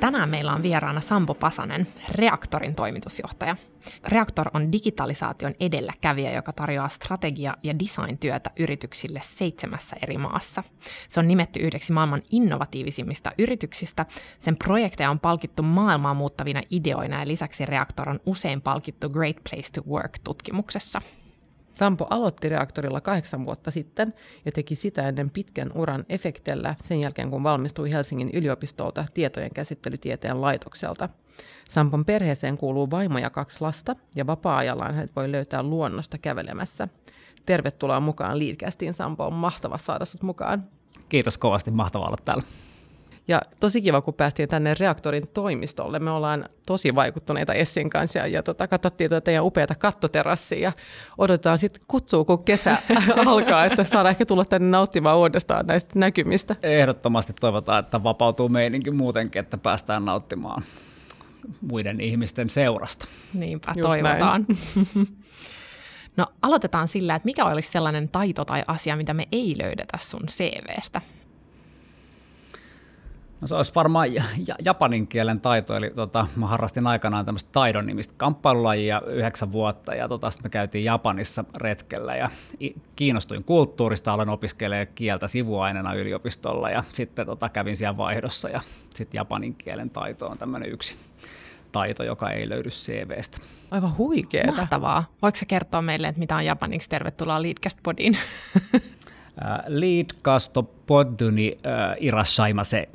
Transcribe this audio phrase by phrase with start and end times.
[0.00, 3.56] Tänään meillä on vieraana Sampo Pasanen, Reaktorin toimitusjohtaja.
[4.08, 10.64] Reaktor on digitalisaation edelläkävijä, joka tarjoaa strategia- ja design-työtä yrityksille seitsemässä eri maassa.
[11.08, 14.06] Se on nimetty yhdeksi maailman innovatiivisimmista yrityksistä.
[14.38, 19.72] Sen projekteja on palkittu maailmaa muuttavina ideoina ja lisäksi Reaktor on usein palkittu Great Place
[19.72, 21.02] to Work-tutkimuksessa.
[21.80, 24.14] Sampo aloitti reaktorilla kahdeksan vuotta sitten
[24.44, 30.40] ja teki sitä ennen pitkän uran efektellä sen jälkeen, kun valmistui Helsingin yliopistolta tietojen käsittelytieteen
[30.40, 31.08] laitokselta.
[31.68, 36.88] Sampon perheeseen kuuluu vaimo ja kaksi lasta ja vapaa-ajallaan hän voi löytää luonnosta kävelemässä.
[37.46, 39.26] Tervetuloa mukaan Liidkästiin, Sampo.
[39.26, 40.64] On mahtava saada sut mukaan.
[41.08, 42.42] Kiitos kovasti, mahtavaa olla täällä.
[43.30, 45.98] Ja tosi kiva, kun päästiin tänne reaktorin toimistolle.
[45.98, 50.72] Me ollaan tosi vaikuttuneita Essin kanssa ja, ja tota, katsottiin tuota teidän upeata kattoterassia ja
[51.18, 52.78] odotetaan sitten kutsua, kun kesä
[53.26, 56.56] alkaa, että saadaan ehkä tulla tänne nauttimaan uudestaan näistä näkymistä.
[56.62, 60.62] Ehdottomasti toivotaan, että vapautuu meininkin muutenkin, että päästään nauttimaan
[61.60, 63.06] muiden ihmisten seurasta.
[63.34, 64.46] Niinpä, Just toivotaan.
[66.16, 70.22] No aloitetaan sillä, että mikä olisi sellainen taito tai asia, mitä me ei löydetä sun
[70.26, 71.00] CVstä?
[73.40, 74.08] No se olisi varmaan
[74.64, 80.08] japanin kielen taito, eli tota, mä harrastin aikanaan tämmöistä taidon nimistä kamppailulajia yhdeksän vuotta, ja
[80.08, 82.30] tota, sitten me käytiin Japanissa retkellä, ja
[82.96, 88.60] kiinnostuin kulttuurista, aloin opiskelemaan kieltä sivuaineena yliopistolla, ja sitten tota, kävin siellä vaihdossa, ja
[88.94, 90.96] sitten japanin kielen taito on tämmöinen yksi
[91.72, 93.38] taito, joka ei löydy CVstä.
[93.70, 94.52] Aivan huikeeta.
[94.52, 95.04] Mahtavaa.
[95.22, 96.88] Voiko sä kertoa meille, että mitä on japaniksi?
[96.88, 98.16] Tervetuloa Leadcast-podiin.
[99.66, 101.58] Leadcasto podduni
[102.00, 102.88] irashaimase.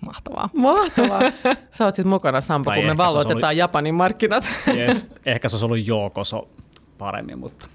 [0.00, 0.50] Mahtavaa.
[0.52, 1.20] Mahtavaa.
[1.76, 3.56] Sä oot sitten mukana, Sampo, kun me valloitetaan ollut...
[3.56, 4.48] Japanin markkinat.
[4.74, 6.48] Yes, ehkä se olisi ollut Jookoso
[6.98, 7.68] paremmin, mutta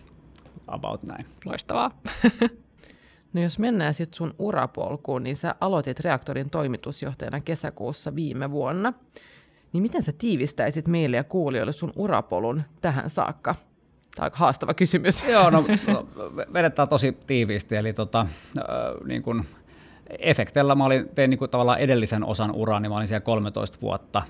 [0.68, 1.26] about näin.
[1.46, 1.92] Loistavaa.
[3.34, 8.94] No jos mennään sitten sun urapolkuun, niin sä aloitit reaktorin toimitusjohtajana kesäkuussa viime vuonna.
[9.74, 13.56] Niin miten sä tiivistäisit meille ja kuulijoille sun urapolun tähän saakka?
[14.16, 15.24] Tämä on haastava kysymys.
[15.28, 15.66] Joo, no
[16.54, 17.76] vedetään tosi tiiviisti.
[17.76, 18.20] Eli tota,
[18.58, 18.66] äh,
[19.06, 19.46] niin kun
[20.20, 23.78] Efektellä mä olin, tein niin kuin tavallaan edellisen osan uraa, niin mä olin siellä 13
[23.82, 24.22] vuotta,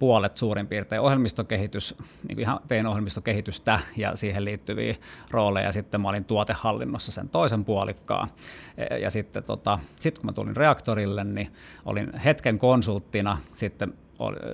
[0.00, 1.94] puolet suurin piirtein ohjelmistokehitys,
[2.28, 4.94] niin ihan tein ohjelmistokehitystä ja siihen liittyviä
[5.30, 5.72] rooleja.
[5.72, 8.28] Sitten mä olin tuotehallinnossa sen toisen puolikkaan.
[8.76, 11.52] E, ja sitten tota, sit kun mä tulin reaktorille, niin
[11.84, 13.94] olin hetken konsulttina, sitten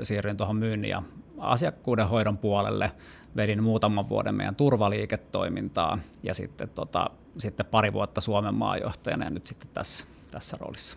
[0.03, 1.03] siirryin tuohon myynnin ja
[1.39, 2.93] asiakkuuden hoidon puolelle,
[3.37, 9.47] vedin muutaman vuoden meidän turvaliiketoimintaa ja sitten, tota, sitten pari vuotta Suomen maajohtajana ja nyt
[9.47, 10.97] sitten tässä tässä roolissa.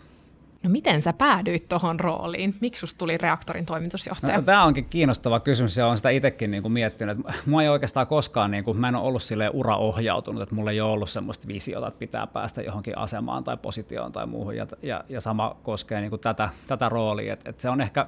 [0.64, 2.56] No miten sä päädyit tuohon rooliin?
[2.62, 4.38] Miksi susta tuli reaktorin toimitusjohtaja?
[4.38, 7.18] No, tämä onkin kiinnostava kysymys ja olen sitä itsekin niin kuin miettinyt.
[7.46, 10.82] Mua ei oikeastaan koskaan, niin kuin, mä en ole ollut sille uraohjautunut, että mulla ei
[10.82, 14.56] ole ollut semmoista visiota, että pitää päästä johonkin asemaan tai positioon tai muuhun.
[14.56, 17.34] Ja, ja, ja sama koskee niin kuin tätä, tätä roolia.
[17.34, 18.08] Et, et se on ehkä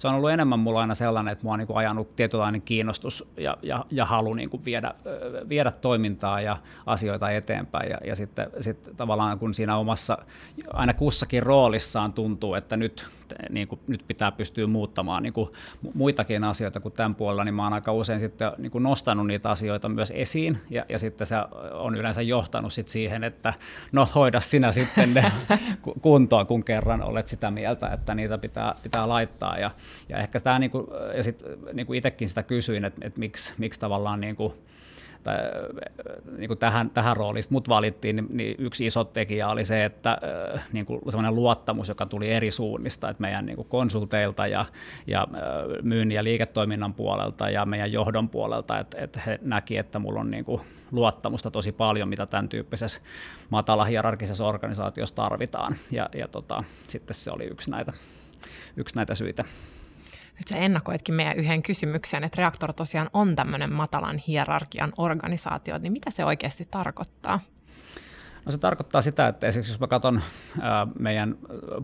[0.00, 3.28] se on ollut enemmän mulla aina sellainen, että mua on niin kuin ajanut tietynlainen kiinnostus
[3.36, 4.94] ja, ja, ja halu niin kuin viedä,
[5.48, 6.56] viedä toimintaa ja
[6.86, 7.90] asioita eteenpäin.
[7.90, 10.18] Ja, ja sitten, sitten tavallaan kun siinä omassa,
[10.72, 11.42] aina kussakin
[11.90, 13.06] roolissaan tuntuu, että nyt,
[13.50, 15.50] niin kuin, nyt pitää pystyä muuttamaan niin kuin
[15.94, 19.50] muitakin asioita kuin tämän puolella, niin mä oon aika usein sitten niin kuin nostanut niitä
[19.50, 21.36] asioita myös esiin, ja, ja sitten se
[21.72, 23.54] on yleensä johtanut sit siihen, että
[23.92, 25.32] no hoida sinä sitten ne
[26.02, 29.70] kuntoon, kun kerran olet sitä mieltä, että niitä pitää, pitää laittaa, ja,
[30.08, 30.86] ja ehkä tämä, niin kuin,
[31.16, 34.52] ja sitten niin kuin itsekin sitä kysyin, että, että miksi, miksi tavallaan niin kuin,
[35.24, 35.36] tai,
[36.36, 40.18] niin kuin tähän, tähän rooliin mut valittiin, niin, niin yksi iso tekijä oli se, että
[40.72, 44.66] niin kuin sellainen luottamus, joka tuli eri suunnista, että meidän niin kuin konsulteilta ja,
[45.06, 45.26] ja
[45.82, 50.30] myynnin ja liiketoiminnan puolelta ja meidän johdon puolelta, että, että he näki, että mulla on
[50.30, 50.60] niin kuin
[50.92, 53.00] luottamusta tosi paljon, mitä tämän tyyppisessä
[53.50, 55.76] matala hierarkisessa organisaatiossa tarvitaan.
[55.90, 57.92] Ja, ja tota, sitten se oli yksi näitä,
[58.76, 59.44] yksi näitä syitä.
[60.40, 65.92] Nyt sä ennakoitkin meidän yhden kysymyksen, että reaktor tosiaan on tämmöinen matalan hierarkian organisaatio, niin
[65.92, 67.40] mitä se oikeasti tarkoittaa?
[68.44, 70.20] No se tarkoittaa sitä, että esimerkiksi jos mä katson
[70.98, 71.36] meidän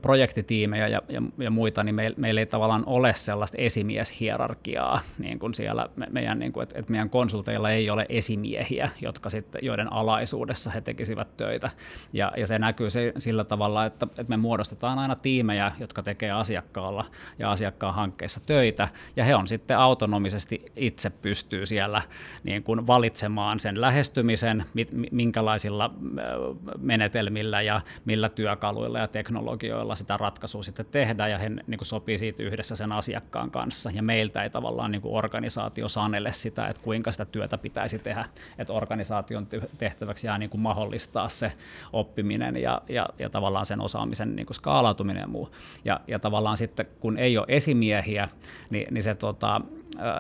[0.03, 5.55] projektitiimejä ja, ja, ja muita, niin meillä, meillä ei tavallaan ole sellaista esimieshierarkiaa niin kuin
[5.55, 9.93] siellä me, meidän, niin kuin, että, että meidän konsulteilla ei ole esimiehiä, jotka sitten, joiden
[9.93, 11.71] alaisuudessa he tekisivät töitä.
[12.13, 16.31] Ja, ja se näkyy se, sillä tavalla, että, että me muodostetaan aina tiimejä, jotka tekee
[16.31, 17.05] asiakkaalla
[17.39, 22.03] ja asiakkaan hankkeissa töitä, ja he on sitten autonomisesti itse pystyy siellä
[22.45, 24.65] niin kuin valitsemaan sen lähestymisen,
[25.11, 25.91] minkälaisilla
[26.79, 32.19] menetelmillä ja millä työkaluilla ja teknologioilla sitä ratkaisua sitten tehdään ja he niin kuin sopii
[32.19, 33.91] siitä yhdessä sen asiakkaan kanssa.
[33.95, 38.25] Ja meiltä ei tavallaan niin kuin organisaatio sanele sitä, että kuinka sitä työtä pitäisi tehdä,
[38.59, 39.47] että organisaation
[39.79, 41.53] tehtäväksi jää niin kuin mahdollistaa se
[41.93, 45.51] oppiminen ja, ja, ja tavallaan sen osaamisen niin kuin skaalautuminen ja muu.
[45.85, 48.29] Ja, ja tavallaan sitten kun ei ole esimiehiä,
[48.71, 49.61] niin, niin se tota,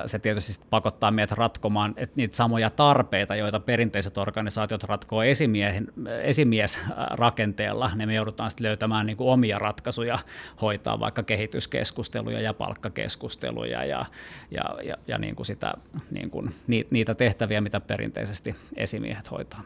[0.06, 5.88] se tietysti pakottaa meidät ratkomaan niitä samoja tarpeita, joita perinteiset organisaatiot ratkoo esimiehen,
[6.22, 10.18] esimiesrakenteella, niin me joudutaan sitten löytämään niin kuin omia ratkaisuja,
[10.62, 14.06] hoitaa vaikka kehityskeskusteluja ja palkkakeskusteluja ja,
[14.50, 15.74] ja, ja, ja niin kuin sitä,
[16.10, 16.54] niin kuin
[16.90, 19.62] niitä tehtäviä, mitä perinteisesti esimiehet hoitaa.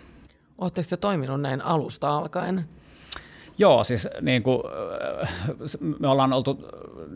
[0.59, 2.65] Oletteko te toiminut näin alusta alkaen?
[3.61, 4.63] Joo, siis niin kuin,
[5.99, 6.69] me ollaan oltu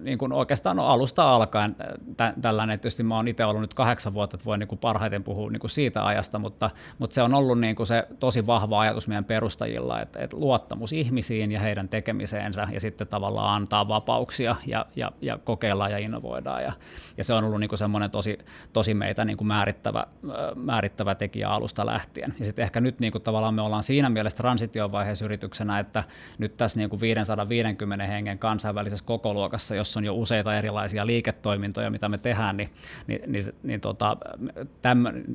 [0.03, 1.77] niin kuin oikeastaan alusta alkaen
[2.17, 5.25] tä, tällainen, tietysti mä oon itse ollut nyt kahdeksan vuotta, että voin niin kuin parhaiten
[5.25, 8.81] puhua niin kuin siitä ajasta, mutta, mutta se on ollut niin kuin se tosi vahva
[8.81, 14.57] ajatus meidän perustajilla, että, että luottamus ihmisiin ja heidän tekemiseensä ja sitten tavallaan antaa vapauksia
[14.67, 16.73] ja, ja, ja kokeillaan ja innovoidaan ja,
[17.17, 18.39] ja se on ollut niin kuin semmoinen tosi,
[18.73, 20.07] tosi meitä niin kuin määrittävä,
[20.55, 22.35] määrittävä tekijä alusta lähtien.
[22.39, 26.05] Ja sitten ehkä nyt niin kuin tavallaan me ollaan siinä mielessä transitiovaiheessa yrityksenä, että
[26.39, 32.09] nyt tässä niin kuin 550 hengen kansainvälisessä kokoluokassa, jossa on jo useita erilaisia liiketoimintoja, mitä
[32.09, 32.71] me tehdään, niin,
[33.07, 34.17] niin, niin, niin tota,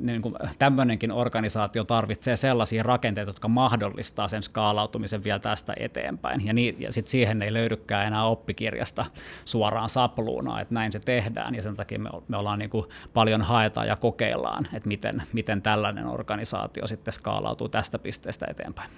[0.05, 6.45] niin kuin tämmöinenkin organisaatio tarvitsee sellaisia rakenteita, jotka mahdollistaa sen skaalautumisen vielä tästä eteenpäin.
[6.45, 9.05] Ja, niin, ja sitten siihen ei löydykään enää oppikirjasta
[9.45, 13.41] suoraan sapluuna, että näin se tehdään, ja sen takia me, me ollaan niin kuin paljon
[13.41, 18.89] haetaan ja kokeillaan, että miten, miten tällainen organisaatio sitten skaalautuu tästä pisteestä eteenpäin.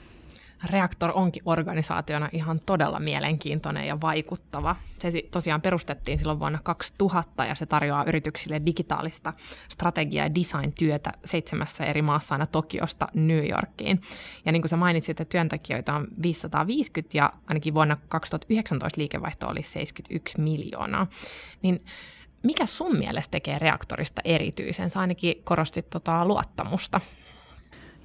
[0.63, 4.75] Reaktor onkin organisaationa ihan todella mielenkiintoinen ja vaikuttava.
[4.99, 9.33] Se tosiaan perustettiin silloin vuonna 2000 ja se tarjoaa yrityksille digitaalista
[9.69, 14.01] strategia- ja design-työtä seitsemässä eri maassa aina Tokiosta New Yorkiin.
[14.45, 19.63] Ja niin kuin sä mainitsit, että työntekijöitä on 550 ja ainakin vuonna 2019 liikevaihto oli
[19.63, 21.07] 71 miljoonaa.
[21.61, 21.79] Niin
[22.43, 24.89] mikä sun mielestä tekee reaktorista erityisen?
[24.89, 27.01] Sä ainakin korostit tota luottamusta.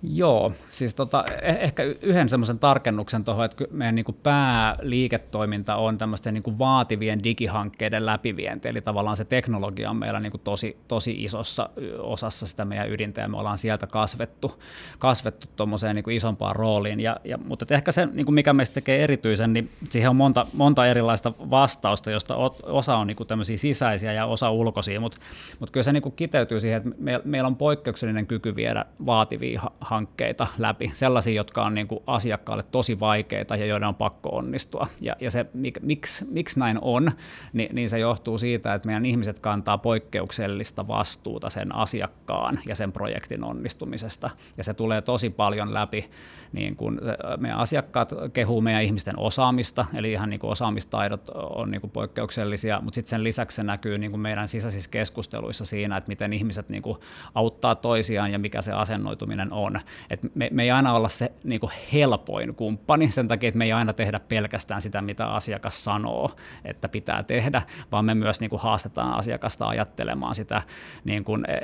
[0.03, 5.99] Joo, siis tota, e- ehkä yhden semmoisen tarkennuksen tuohon, että meidän niin kuin pääliiketoiminta on
[5.99, 10.77] tämmöisten niin kuin vaativien digihankkeiden läpivienti, eli tavallaan se teknologia on meillä niin kuin tosi,
[10.89, 14.63] tosi isossa osassa sitä meidän ydintä, ja me ollaan sieltä kasvettu,
[14.99, 18.75] kasvettu tuommoiseen niin kuin isompaan rooliin, ja, ja, mutta ehkä se, niin kuin mikä meistä
[18.75, 23.57] tekee erityisen, niin siihen on monta, monta erilaista vastausta, josta osa on niin kuin tämmöisiä
[23.57, 25.19] sisäisiä ja osa ulkoisia, mutta,
[25.61, 29.63] mutta kyllä se niin kuin kiteytyy siihen, että me, meillä on poikkeuksellinen kyky viedä vaativia
[29.87, 34.87] hankkeita läpi, sellaisia, jotka on niin kuin asiakkaalle tosi vaikeita ja joiden on pakko onnistua.
[35.01, 37.11] Ja, ja se, mik, miksi, miksi näin on,
[37.53, 42.93] niin, niin se johtuu siitä, että meidän ihmiset kantaa poikkeuksellista vastuuta sen asiakkaan ja sen
[42.93, 44.31] projektin onnistumisesta.
[44.57, 46.11] Ja se tulee tosi paljon läpi,
[46.53, 47.01] niin kuin
[47.39, 52.81] meidän asiakkaat kehuu meidän ihmisten osaamista, eli ihan niin kuin osaamistaidot on niin kuin poikkeuksellisia,
[52.83, 56.69] mutta sitten sen lisäksi se näkyy niin kuin meidän sisäisissä keskusteluissa siinä, että miten ihmiset
[56.69, 56.99] niin kuin
[57.35, 59.76] auttaa toisiaan ja mikä se asennoituminen on.
[60.11, 63.65] Et me, me ei aina olla se niin kuin helpoin kumppani sen takia, että me
[63.65, 66.31] ei aina tehdä pelkästään sitä, mitä asiakas sanoo,
[66.65, 70.63] että pitää tehdä, vaan me myös niin kuin haastetaan asiakasta ajattelemaan sitä
[71.05, 71.61] niin kuin, e,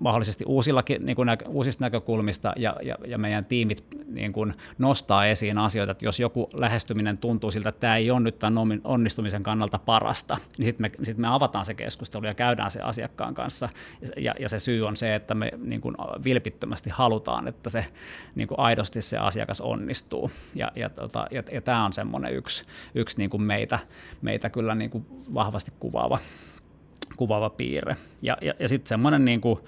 [0.00, 5.58] mahdollisesti uusillakin, niin kuin uusista näkökulmista ja, ja, ja meidän tiimit niin kuin nostaa esiin
[5.58, 9.78] asioita, että jos joku lähestyminen tuntuu siltä, että tämä ei ole nyt tämän onnistumisen kannalta
[9.78, 13.68] parasta, niin sitten me, sit me avataan se keskustelu ja käydään se asiakkaan kanssa.
[14.16, 17.86] Ja, ja se syy on se, että me niin kuin vilpittömästi halutaan halutaan, että se
[18.34, 20.30] niin kuin aidosti se asiakas onnistuu.
[20.54, 23.78] Ja, ja, tota, ja, ja tämä on semmoinen yksi, yksi niin kuin meitä,
[24.22, 26.18] meitä kyllä niin kuin vahvasti kuvaava,
[27.16, 27.96] kuvaava piirre.
[28.22, 29.60] Ja, ja, ja sitten semmoinen niin kuin,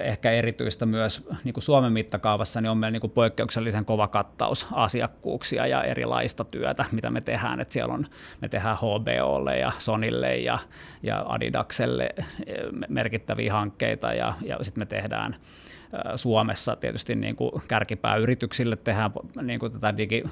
[0.00, 4.66] ehkä erityistä myös niin kuin Suomen mittakaavassa, niin on meillä niin kuin poikkeuksellisen kova kattaus
[4.72, 7.60] asiakkuuksia ja erilaista työtä, mitä me tehdään.
[7.60, 8.06] Et siellä on,
[8.40, 10.58] me tehdään HBOlle ja Sonille ja,
[11.02, 12.08] ja Adidakselle
[12.88, 15.36] merkittäviä hankkeita ja, ja sitten me tehdään
[16.16, 19.10] Suomessa tietysti niin kuin kärkipääyrityksille tehdään
[19.42, 20.24] niin kuin tätä digi,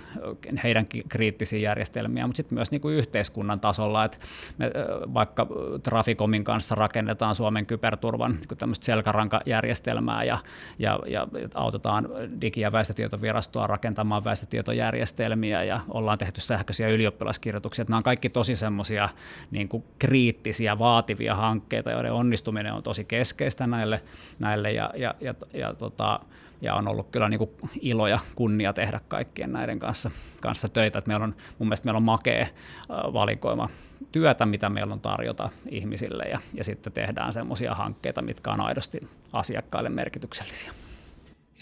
[0.65, 4.19] heidän kriittisiä järjestelmiä, mutta sitten myös niin kuin yhteiskunnan tasolla, että
[4.59, 4.71] me
[5.15, 5.47] vaikka
[5.83, 10.39] Traficomin kanssa rakennetaan Suomen kyberturvan niin tämmöistä selkärankajärjestelmää ja,
[10.79, 12.09] ja, ja autetaan
[12.41, 17.85] Digi- ja väestötietovirastoa rakentamaan väestötietojärjestelmiä ja ollaan tehty sähköisiä ylioppilaskirjoituksia.
[17.89, 19.09] Nämä on kaikki tosi semmoisia
[19.51, 24.03] niin kriittisiä, vaativia hankkeita, joiden onnistuminen on tosi keskeistä näille,
[24.39, 26.21] näille ja, ja, ja, ja, tota,
[26.61, 27.51] ja on ollut kyllä niin kuin
[27.81, 30.11] ilo ja kunnia tehdä kaikkien näiden kanssa,
[30.41, 30.99] kanssa töitä.
[30.99, 32.47] Että meillä on, mun mielestä meillä on makea
[32.89, 33.69] valikoima
[34.13, 39.09] työtä, mitä meillä on tarjota ihmisille ja, ja sitten tehdään semmoisia hankkeita, mitkä on aidosti
[39.33, 40.73] asiakkaille merkityksellisiä.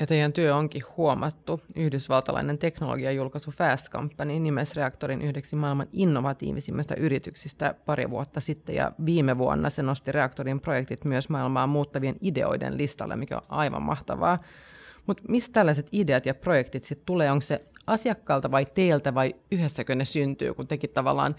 [0.01, 1.61] Ja teidän työ onkin huomattu.
[1.77, 9.39] Yhdysvaltalainen teknologiajulkaisu Fast Company nimesi reaktorin yhdeksi maailman innovatiivisimmista yrityksistä pari vuotta sitten, ja viime
[9.39, 14.39] vuonna se nosti reaktorin projektit myös maailmaa muuttavien ideoiden listalle, mikä on aivan mahtavaa.
[15.07, 17.31] Mutta mistä tällaiset ideat ja projektit sitten tulee?
[17.31, 21.35] Onko se asiakkaalta vai teiltä vai yhdessäkö ne syntyy, kun tekin tavallaan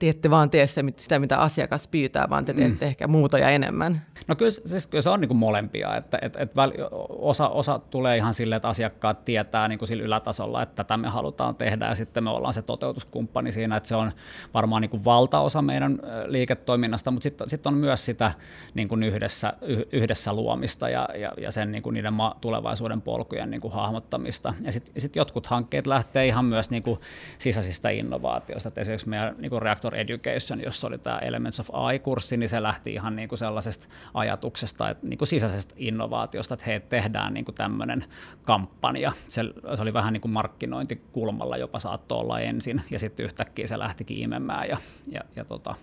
[0.00, 2.88] te ette vaan tee sitä, mitä asiakas pyytää, vaan te teette mm.
[2.88, 4.02] ehkä muuta ja enemmän.
[4.28, 6.72] No kyllä, siis, kyllä se on niin kuin molempia, että et, et väl,
[7.08, 11.08] osa, osa tulee ihan silleen, että asiakkaat tietää niin kuin sillä ylätasolla, että tätä me
[11.08, 14.12] halutaan tehdä ja sitten me ollaan se toteutuskumppani siinä, että se on
[14.54, 18.32] varmaan niin kuin valtaosa meidän liiketoiminnasta, mutta sitten sit on myös sitä
[18.74, 19.52] niin kuin yhdessä,
[19.92, 24.54] yhdessä luomista ja, ja, ja sen niin kuin niiden ma- tulevaisuuden polkujen niin kuin hahmottamista.
[24.60, 27.00] Ja sitten sit jotkut hankkeet lähtee ihan myös niin kuin
[27.38, 32.36] sisäisistä innovaatioista, että esimerkiksi meidän niin kuin Reactor Education, jossa oli tämä Elements of AI-kurssi,
[32.36, 36.80] niin se lähti ihan niin kuin sellaisesta ajatuksesta, että niin kuin sisäisestä innovaatiosta, että hei,
[36.80, 38.04] tehdään niin kuin tämmöinen
[38.42, 39.12] kampanja.
[39.28, 39.42] Se,
[39.74, 44.18] se oli vähän niin kuin markkinointikulmalla jopa saattoi olla ensin, ja sitten yhtäkkiä se lähtikin
[44.18, 44.76] imemään, ja,
[45.08, 45.74] ja, ja tota,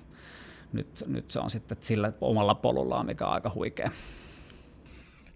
[0.73, 3.91] nyt, nyt se on sitten sillä omalla polullaan, mikä on aika huikea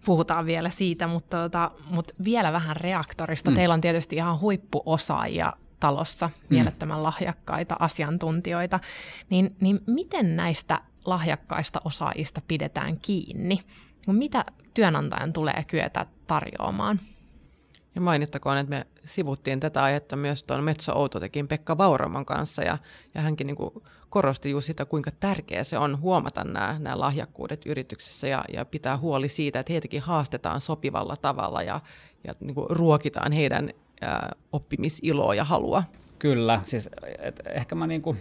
[0.04, 3.50] puhutaan vielä siitä, mutta, tota, mutta vielä vähän reaktorista.
[3.50, 3.54] Mm.
[3.54, 6.46] Teillä on tietysti ihan huippuosaajia talossa, mm.
[6.48, 8.80] mielettömän lahjakkaita asiantuntijoita,
[9.30, 13.58] niin, niin miten näistä lahjakkaista osaajista pidetään kiinni?
[14.06, 17.00] Mitä työnantajan tulee kyetä tarjoamaan?
[17.94, 22.78] Ja mainittakoon, että me sivuttiin tätä aihetta myös tuon Metso Outotekin Pekka Vauraman kanssa, ja,
[23.14, 23.70] ja hänkin niin kuin
[24.08, 28.98] korosti juuri sitä, kuinka tärkeää se on huomata nämä, nämä lahjakkuudet yrityksessä ja, ja pitää
[28.98, 31.80] huoli siitä, että heitäkin haastetaan sopivalla tavalla ja,
[32.26, 33.70] ja niin kuin ruokitaan heidän
[34.52, 35.82] oppimisiloa ja halua.
[36.18, 38.16] Kyllä, siis et ehkä mä niinku,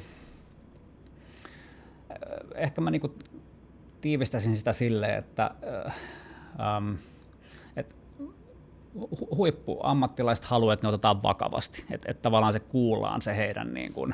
[2.56, 3.16] ehkä mä niinku
[4.02, 5.52] tiivistäisin sitä silleen, että
[6.60, 6.94] ähm,
[7.76, 7.96] et
[9.38, 14.14] huippuammattilaiset haluavat, että ne otetaan vakavasti, että et tavallaan se kuullaan se heidän niin kuin,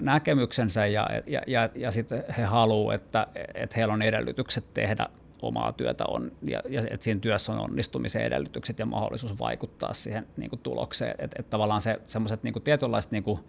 [0.00, 5.06] näkemyksensä ja, ja, ja, ja sitten he haluavat, että, että heillä on edellytykset tehdä
[5.42, 10.26] omaa työtä on, ja, ja että siinä työssä on onnistumisen edellytykset ja mahdollisuus vaikuttaa siihen
[10.36, 11.14] niin kuin tulokseen.
[11.18, 13.40] Että et tavallaan se, semmoiset niin tietynlaiset niin kuin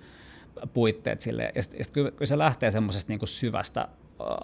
[0.73, 3.87] puitteet sille, ja sitten sit kyllä, kyllä se lähtee semmoisesta niin syvästä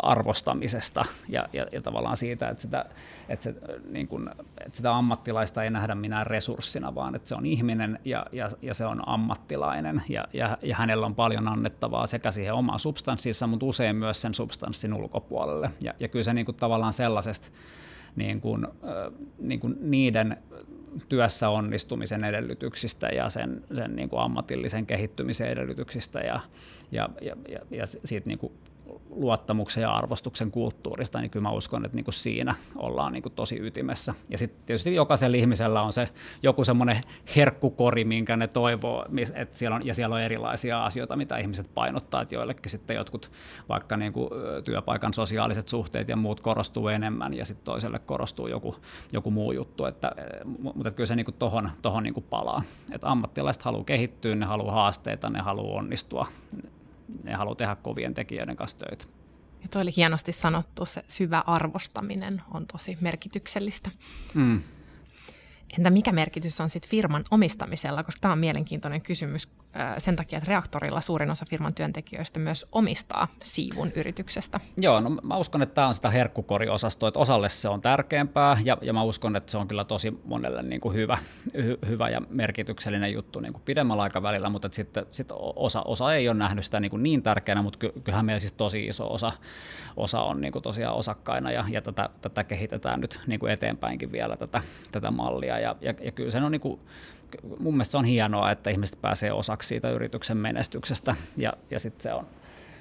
[0.04, 2.86] arvostamisesta ja, ja, ja tavallaan siitä, että sitä,
[3.30, 3.56] että, se,
[3.90, 4.30] niin kuin,
[4.66, 8.74] että sitä ammattilaista ei nähdä minään resurssina, vaan että se on ihminen ja, ja, ja
[8.74, 13.66] se on ammattilainen ja, ja, ja hänellä on paljon annettavaa sekä siihen omaan substanssissa, mutta
[13.66, 15.70] usein myös sen substanssin ulkopuolelle.
[15.84, 17.48] Ja, ja kyllä se niin kuin, tavallaan sellaisesta
[18.16, 18.68] niin kuin,
[19.40, 20.38] niin kuin niiden
[21.10, 26.40] työssä onnistumisen edellytyksistä ja sen, sen niin kuin ammatillisen kehittymisen edellytyksistä ja,
[26.92, 28.54] ja, ja, ja, ja siitä niin kuin
[29.16, 33.34] luottamuksen ja arvostuksen kulttuurista, niin kyllä mä uskon, että niin kuin siinä ollaan niin kuin
[33.34, 34.14] tosi ytimessä.
[34.30, 36.10] Ja sitten tietysti jokaisella ihmisellä on se
[36.44, 37.02] joku semmoinen
[37.36, 39.06] herkkukori, minkä ne toivoo,
[39.36, 43.32] että siellä on, ja siellä on erilaisia asioita, mitä ihmiset painottaa, että joillekin sitten jotkut
[43.70, 44.30] vaikka niin kuin
[44.64, 48.76] työpaikan sosiaaliset suhteet ja muut korostuu enemmän, ja sitten toiselle korostuu joku,
[49.14, 50.12] joku muu juttu, että,
[50.46, 52.64] mutta että kyllä se niin kuin tohon, tohon niin kuin palaa.
[52.92, 56.28] Että ammattilaiset haluaa kehittyä, ne haluaa haasteita, ne haluaa onnistua,
[57.24, 59.06] ne haluaa tehdä kovien tekijöiden kanssa töitä.
[59.62, 63.92] Ja toi oli hienosti sanottu, se syvä arvostaminen on tosi merkityksellistä.
[64.34, 64.62] Mm.
[65.78, 69.50] Entä mikä merkitys on sitten firman omistamisella, koska tämä on mielenkiintoinen kysymys
[69.98, 74.60] sen takia, että reaktorilla suurin osa firman työntekijöistä myös omistaa siivun yrityksestä.
[74.78, 78.78] Joo, no mä uskon, että tämä on sitä herkkukoriosastoa, että osalle se on tärkeämpää ja,
[78.82, 81.18] ja mä uskon, että se on kyllä tosi monelle niin kuin hyvä,
[81.58, 86.30] hy, hyvä ja merkityksellinen juttu niin kuin pidemmällä aikavälillä, mutta sitten sit osa, osa ei
[86.30, 89.32] ole nähnyt sitä niin, kuin niin tärkeänä, mutta ky, kyllähän meillä siis tosi iso osa,
[89.98, 94.12] osa on niin kuin tosiaan osakkaina ja, ja tätä, tätä kehitetään nyt niin kuin eteenpäinkin
[94.12, 96.80] vielä tätä, tätä mallia ja, ja, ja kyllä se on niin kuin,
[97.60, 101.16] mun mielestä se on hienoa, että ihmiset pääsee osaksi siitä yrityksen menestyksestä.
[101.38, 102.28] Ja, ja sitten se on,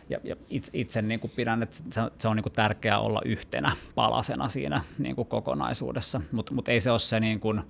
[0.09, 3.21] ja, ja itse, itse niin kuin pidän, että se, se on niin kuin tärkeää olla
[3.25, 7.63] yhtenä palasena siinä niin kuin kokonaisuudessa, mutta mut ei se ole se, niin kuin,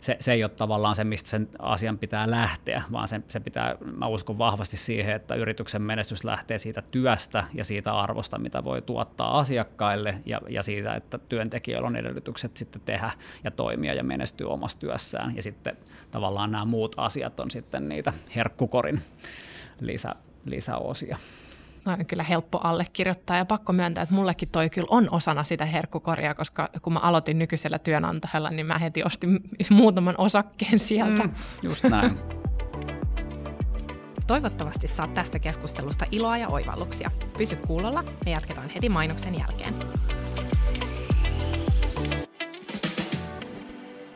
[0.00, 3.76] se, se ei ole tavallaan se, mistä sen asian pitää lähteä, vaan se, se pitää,
[3.96, 8.82] mä uskon vahvasti siihen, että yrityksen menestys lähtee siitä työstä ja siitä arvosta, mitä voi
[8.82, 13.10] tuottaa asiakkaille ja, ja siitä, että työntekijöillä on edellytykset sitten tehdä
[13.44, 15.76] ja toimia ja menestyä omassa työssään ja sitten
[16.10, 19.00] tavallaan nämä muut asiat on sitten niitä herkkukorin
[19.80, 20.14] lisä,
[20.44, 21.18] lisäosia.
[21.86, 25.64] No on kyllä helppo allekirjoittaa ja pakko myöntää, että mullekin toi kyllä on osana sitä
[25.64, 29.40] herkkukoria, koska kun mä aloitin nykyisellä työnantajalla, niin mä heti ostin
[29.70, 31.22] muutaman osakkeen sieltä.
[31.22, 32.18] Mm, just näin.
[34.26, 37.10] Toivottavasti saat tästä keskustelusta iloa ja oivalluksia.
[37.38, 39.74] Pysy kuulolla, me jatketaan heti mainoksen jälkeen.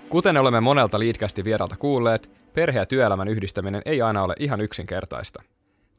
[0.08, 5.42] Kuten olemme monelta liitkästi vieralta kuulleet, perhe- ja työelämän yhdistäminen ei aina ole ihan yksinkertaista.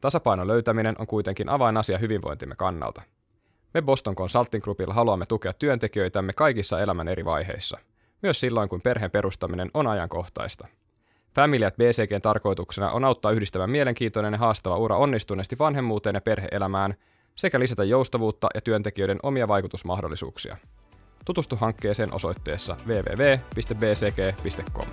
[0.02, 3.02] Tasapainon löytäminen on kuitenkin avainasia hyvinvointimme kannalta.
[3.74, 7.78] Me Boston Consulting Groupilla haluamme tukea työntekijöitämme kaikissa elämän eri vaiheissa,
[8.22, 10.68] myös silloin kun perheen perustaminen on ajankohtaista.
[11.34, 16.94] Family at BCGn tarkoituksena on auttaa yhdistämään mielenkiintoinen ja haastava ura onnistuneesti vanhemmuuteen ja perheelämään
[17.34, 20.56] sekä lisätä joustavuutta ja työntekijöiden omia vaikutusmahdollisuuksia.
[21.24, 24.86] Tutustu hankkeeseen osoitteessa www.bcg.com.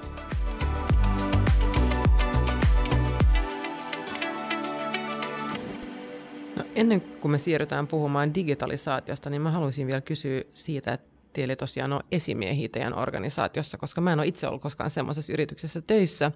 [6.79, 11.93] ennen kuin me siirrytään puhumaan digitalisaatiosta, niin mä haluaisin vielä kysyä siitä, että teille tosiaan
[11.93, 16.31] on esimiehiä teidän organisaatiossa, koska mä en ole itse ollut koskaan semmoisessa yrityksessä töissä,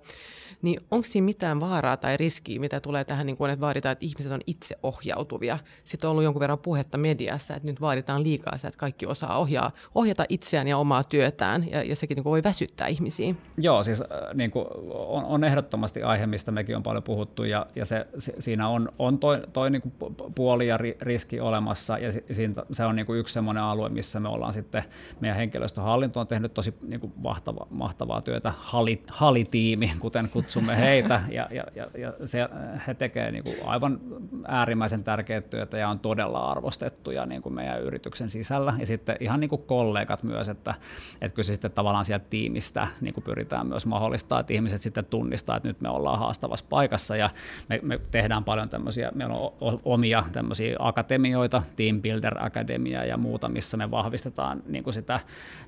[0.62, 4.05] niin onko siinä mitään vaaraa tai riskiä, mitä tulee tähän, niin kuin, että vaaditaan, että
[4.05, 5.59] ihmiset on itse ohjautuvia?
[5.83, 9.38] Sitten on ollut jonkun verran puhetta mediassa, että nyt vaaditaan liikaa sitä, että kaikki osaa
[9.38, 13.35] ohjaa, ohjata itseään ja omaa työtään, ja, ja sekin niin kuin voi väsyttää ihmisiä.
[13.57, 17.65] Joo, siis äh, niin kuin on, on ehdottomasti aihe, mistä mekin on paljon puhuttu, ja,
[17.75, 22.12] ja se, se, siinä on, on toi, toi niin kuin puoli ja riski olemassa, ja
[22.31, 24.82] siinä, se on niin kuin yksi sellainen alue, missä me ollaan sitten,
[25.19, 31.21] meidän henkilöstöhallinto on tehnyt tosi niin kuin mahtavaa, mahtavaa työtä, Hali, halitiimi, kuten kutsumme heitä.
[31.33, 32.39] Ja, ja, ja, ja se,
[32.87, 33.99] he tekevät niin kuin aivan
[34.47, 38.73] äärimmäisen tärkeää työtä ja on todella arvostettuja niin kuin meidän yrityksen sisällä.
[38.79, 40.75] Ja sitten ihan niin kuin kollegat myös, että,
[41.21, 45.05] että kyllä se sitten tavallaan sieltä tiimistä niin kuin pyritään myös mahdollistaa, että ihmiset sitten
[45.05, 47.15] tunnistaa, että nyt me ollaan haastavassa paikassa.
[47.15, 47.29] Ja
[47.69, 53.49] me, me tehdään paljon tämmöisiä, meillä on omia tämmöisiä akatemioita, Team Builder Akademia ja muuta,
[53.49, 55.20] missä me vahvistetaan niin kuin sitä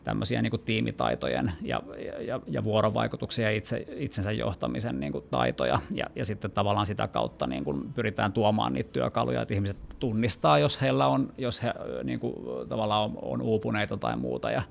[0.04, 1.82] tämmöisiä niin kuin tiimitaitojen ja,
[2.28, 7.08] ja, ja vuorovaikutuksia ja itse, itsensä johtamisen niin kuin taitoja ja, ja sitten tavallaan sitä
[7.08, 11.74] kautta niin kuin pyritään tuomaan niitä työkaluja, että ihmiset tunnistaa, jos heillä on, jos he
[12.04, 12.36] niin kuin,
[12.70, 14.62] tavallaan on, on uupuneita tai muuta ja,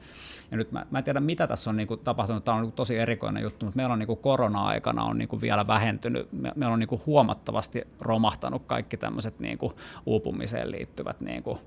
[0.51, 2.45] ja nyt mä, mä en tiedä, mitä tässä on niin kuin, tapahtunut.
[2.45, 5.29] Tämä on niin kuin, tosi erikoinen juttu, mutta meillä on niin kuin, korona-aikana on niin
[5.29, 6.33] kuin, vielä vähentynyt.
[6.33, 9.73] Me, meillä on niin kuin, huomattavasti romahtanut kaikki tämmöiset niin kuin,
[10.07, 11.59] uupumiseen liittyvät niin kuin,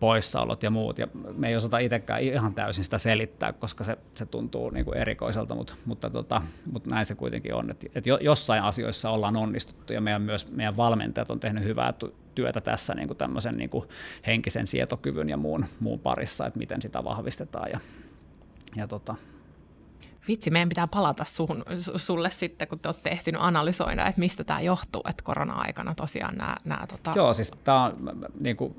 [0.00, 0.98] poissaolot ja muut.
[0.98, 4.98] Ja me ei osata itsekään ihan täysin sitä selittää, koska se, se tuntuu niin kuin,
[4.98, 7.70] erikoiselta, mutta, mutta, tota, mutta näin se kuitenkin on.
[7.70, 11.94] Että, että jossain asioissa ollaan onnistuttu ja meidän, myös meidän valmentajat on tehnyt hyvää
[12.34, 13.88] työtä tässä niin kuin tämmöisen niin kuin
[14.26, 17.80] henkisen sietokyvyn ja muun, muun parissa, että miten sitä vahvistetaan ja
[18.76, 19.14] ja tota,
[20.28, 21.64] Vitsi, meidän pitää palata suhun,
[21.96, 26.56] sulle sitten, kun te olette ehtinyt analysoida, että mistä tämä johtuu, että korona-aikana tosiaan nämä...
[26.64, 27.12] nämä tota...
[27.16, 28.74] Joo, siis tämä on niin kuin,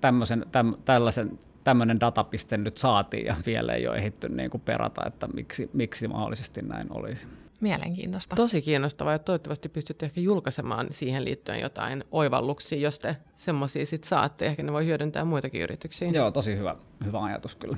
[0.00, 5.06] tämmöisen, täm, tällaisen, tämmöinen datapiste nyt saatiin ja vielä ei ole ehditty niin kuin perata,
[5.06, 7.26] että miksi, miksi mahdollisesti näin olisi.
[7.60, 8.36] Mielenkiintoista.
[8.36, 14.08] Tosi kiinnostavaa ja toivottavasti pystytte ehkä julkaisemaan siihen liittyen jotain oivalluksia, jos te semmoisia sitten
[14.08, 14.46] saatte.
[14.46, 16.08] Ehkä ne voi hyödyntää muitakin yrityksiä.
[16.08, 17.76] Joo, tosi hyvä, hyvä ajatus kyllä.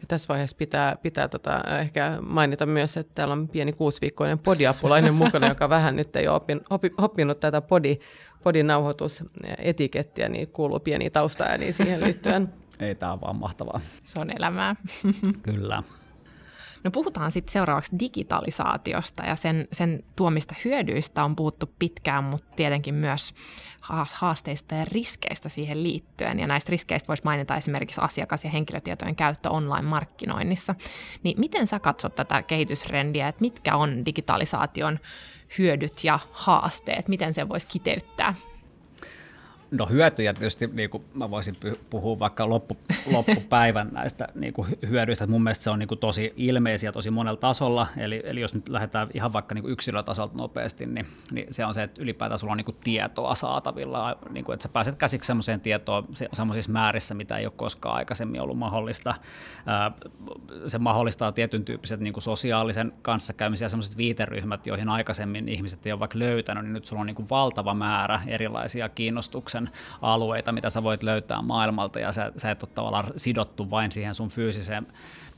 [0.00, 5.14] Ja tässä vaiheessa pitää, pitää tota, ehkä mainita myös, että täällä on pieni kuusiviikkoinen podiapulainen
[5.14, 7.98] mukana, joka vähän nyt ei ole oppin, oppi, oppinut tätä podi,
[8.42, 12.54] podin nauhoitusetikettiä, niin kuuluu pieni taustaääni siihen liittyen.
[12.80, 13.80] ei, tämä on vaan mahtavaa.
[14.04, 14.76] Se on elämää.
[15.42, 15.82] Kyllä.
[16.84, 22.94] No puhutaan sitten seuraavaksi digitalisaatiosta ja sen, sen tuomista hyödyistä on puhuttu pitkään, mutta tietenkin
[22.94, 23.34] myös
[24.12, 26.40] haasteista ja riskeistä siihen liittyen.
[26.40, 30.74] Ja näistä riskeistä voisi mainita esimerkiksi asiakas- ja henkilötietojen käyttö online-markkinoinnissa.
[31.22, 34.98] Niin miten sä katsot tätä kehitysrendiä, että mitkä on digitalisaation
[35.58, 38.34] hyödyt ja haasteet, miten se voisi kiteyttää?
[39.70, 41.54] No hyötyjä tietysti, niin kuin mä voisin
[41.90, 42.76] puhua vaikka loppu,
[43.12, 45.26] loppupäivän näistä niin kuin hyödyistä.
[45.26, 47.86] Mun mielestä se on niin kuin tosi ilmeisiä tosi monella tasolla.
[47.96, 51.74] Eli, eli jos nyt lähdetään ihan vaikka niin kuin yksilötasolta nopeasti, niin, niin se on
[51.74, 54.18] se, että ylipäätään sulla on niin kuin tietoa saatavilla.
[54.30, 58.40] Niin kuin, että sä pääset käsiksi sellaiseen tietoon sellaisissa määrissä, mitä ei ole koskaan aikaisemmin
[58.40, 59.14] ollut mahdollista.
[60.66, 65.92] Se mahdollistaa tietyn tyyppiset niin kuin sosiaalisen kanssakäymisen ja sellaiset viiteryhmät, joihin aikaisemmin ihmiset ei
[65.92, 70.52] ole vaikka löytänyt, niin nyt sulla on niin kuin valtava määrä erilaisia kiinnostuksen kehityksen alueita,
[70.52, 74.28] mitä sä voit löytää maailmalta, ja sä, sä et ole tavallaan sidottu vain siihen sun
[74.28, 74.86] fyysiseen,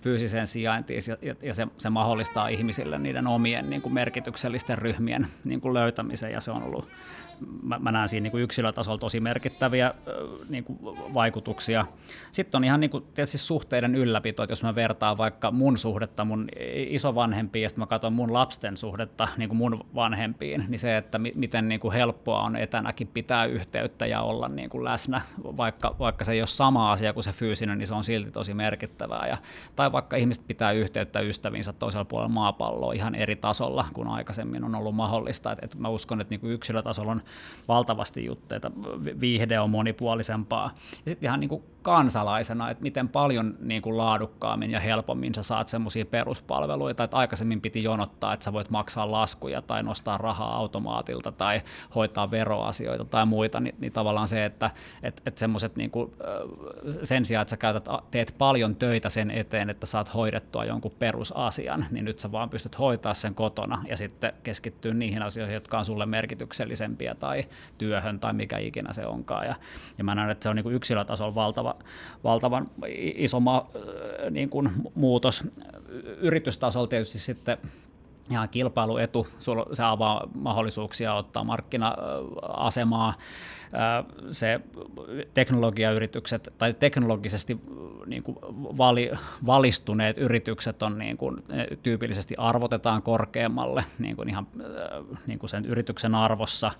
[0.00, 5.60] fyysiseen sijaintiin, ja, ja se, se mahdollistaa ihmisille niiden omien niin kuin merkityksellisten ryhmien niin
[5.60, 6.88] kuin löytämisen, ja se on ollut
[7.62, 9.94] mä, mä näen siinä niin kuin yksilötasolla tosi merkittäviä
[10.48, 10.78] niin kuin
[11.14, 11.86] vaikutuksia.
[12.32, 16.24] Sitten on ihan niin kuin, tietysti suhteiden ylläpito, että jos mä vertaan vaikka mun suhdetta
[16.24, 16.48] mun
[16.88, 21.18] isovanhempiin ja sitten mä katson mun lapsen suhdetta niin kuin mun vanhempiin, niin se, että
[21.18, 25.96] mi- miten niin kuin helppoa on etänäkin pitää yhteyttä ja olla niin kuin läsnä, vaikka,
[25.98, 29.26] vaikka se ei ole sama asia kuin se fyysinen, niin se on silti tosi merkittävää.
[29.28, 29.36] Ja,
[29.76, 34.74] tai vaikka ihmiset pitää yhteyttä ystäviinsä toisella puolella maapalloa ihan eri tasolla kuin aikaisemmin on
[34.74, 35.52] ollut mahdollista.
[35.52, 37.22] Et, et mä uskon, että niin kuin yksilötasolla on
[37.68, 38.70] valtavasti jutteita,
[39.20, 40.74] viihde on monipuolisempaa.
[40.90, 45.42] Ja sitten ihan niin kuin kansalaisena, että miten paljon niin kuin laadukkaammin ja helpommin sä
[45.42, 50.56] saat semmoisia peruspalveluita, että aikaisemmin piti jonottaa, että sä voit maksaa laskuja tai nostaa rahaa
[50.56, 51.60] automaatilta tai
[51.94, 54.70] hoitaa veroasioita tai muita, niin, niin tavallaan se, että
[55.02, 56.12] et, et semmoiset niin kuin,
[57.02, 61.86] sen sijaan, että sä käytät, teet paljon töitä sen eteen, että saat hoidettua jonkun perusasian,
[61.90, 65.84] niin nyt sä vaan pystyt hoitaa sen kotona ja sitten keskittyä niihin asioihin, jotka on
[65.84, 67.44] sulle merkityksellisempiä tai
[67.78, 69.46] työhön tai mikä ikinä se onkaan.
[69.46, 69.54] Ja,
[69.98, 71.69] ja mä näen, että se on niin kuin yksilötasolla valtava,
[72.24, 72.70] valtavan
[73.14, 73.66] iso ma,
[74.30, 75.44] niin kuin muutos.
[76.20, 77.58] Yritystasolla tietysti sitten
[78.30, 79.26] ihan kilpailuetu,
[79.72, 83.14] se avaa mahdollisuuksia ottaa markkina-asemaa,
[84.30, 84.60] se
[85.34, 87.60] teknologiayritykset tai teknologisesti
[88.06, 88.38] niin kuin
[88.78, 89.10] vali,
[89.46, 91.36] valistuneet yritykset on niin kuin,
[91.82, 94.46] tyypillisesti arvotetaan korkeammalle niin kuin ihan
[95.26, 96.70] niin kuin sen yrityksen arvossa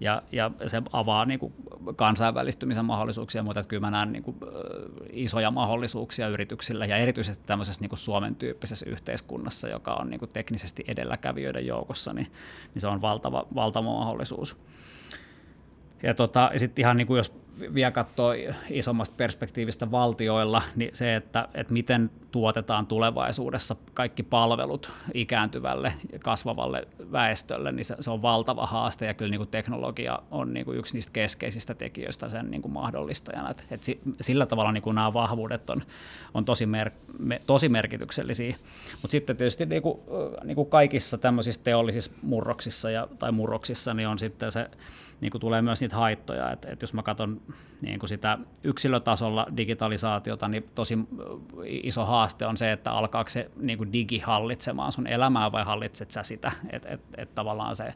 [0.00, 1.52] ja, ja se avaa niin kuin
[1.96, 4.36] kansainvälistymisen mahdollisuuksia, mutta että kyllä mä näen niin kuin,
[5.12, 10.30] isoja mahdollisuuksia yrityksillä ja erityisesti tämmöisessä niin kuin Suomen tyyppisessä yhteiskunnassa, joka on niin kuin
[10.32, 12.26] teknisesti edelläkävijöiden joukossa, niin,
[12.74, 14.56] niin se on valtava, valtava mahdollisuus.
[16.02, 17.43] Ja, tota, ja sitten ihan niin kuin jos
[17.74, 18.32] vielä katsoo
[18.70, 26.88] isommasta perspektiivistä valtioilla, niin se, että, että miten tuotetaan tulevaisuudessa kaikki palvelut ikääntyvälle ja kasvavalle
[27.12, 30.78] väestölle, niin se, se on valtava haaste ja kyllä niin kuin teknologia on niin kuin
[30.78, 33.50] yksi niistä keskeisistä tekijöistä sen niin kuin mahdollistajana.
[33.50, 33.80] Et, et
[34.20, 35.82] sillä tavalla niin kuin nämä vahvuudet on,
[36.34, 38.56] on tosi, mer, me, tosi merkityksellisiä,
[39.02, 40.00] mutta sitten tietysti niin kuin,
[40.44, 44.70] niin kuin kaikissa tämmöisissä teollisissa murroksissa ja, tai murroksissa niin on sitten se
[45.20, 46.50] niin kuin tulee myös niitä haittoja.
[46.50, 47.40] Et, et jos mä katson
[47.82, 50.98] niin kuin sitä yksilötasolla digitalisaatiota, niin tosi
[51.64, 56.10] iso haaste on se, että alkaako se niin kuin digi hallitsemaan sun elämää vai hallitset
[56.10, 56.52] sä sitä.
[56.70, 57.94] Että et, et tavallaan se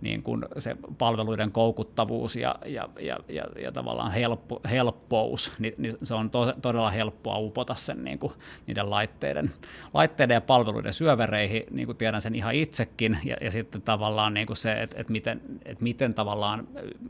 [0.00, 5.94] niin kuin se palveluiden koukuttavuus ja, ja, ja, ja, ja tavallaan helppo, helppous, niin, niin
[6.02, 8.32] se on to, todella helppoa upota sen niin kuin,
[8.66, 9.50] niiden laitteiden,
[9.94, 14.46] laitteiden ja palveluiden syövereihin, niin kuin tiedän sen ihan itsekin, ja, ja sitten tavallaan niin
[14.46, 16.68] kuin se, että, että, miten, että miten tavallaan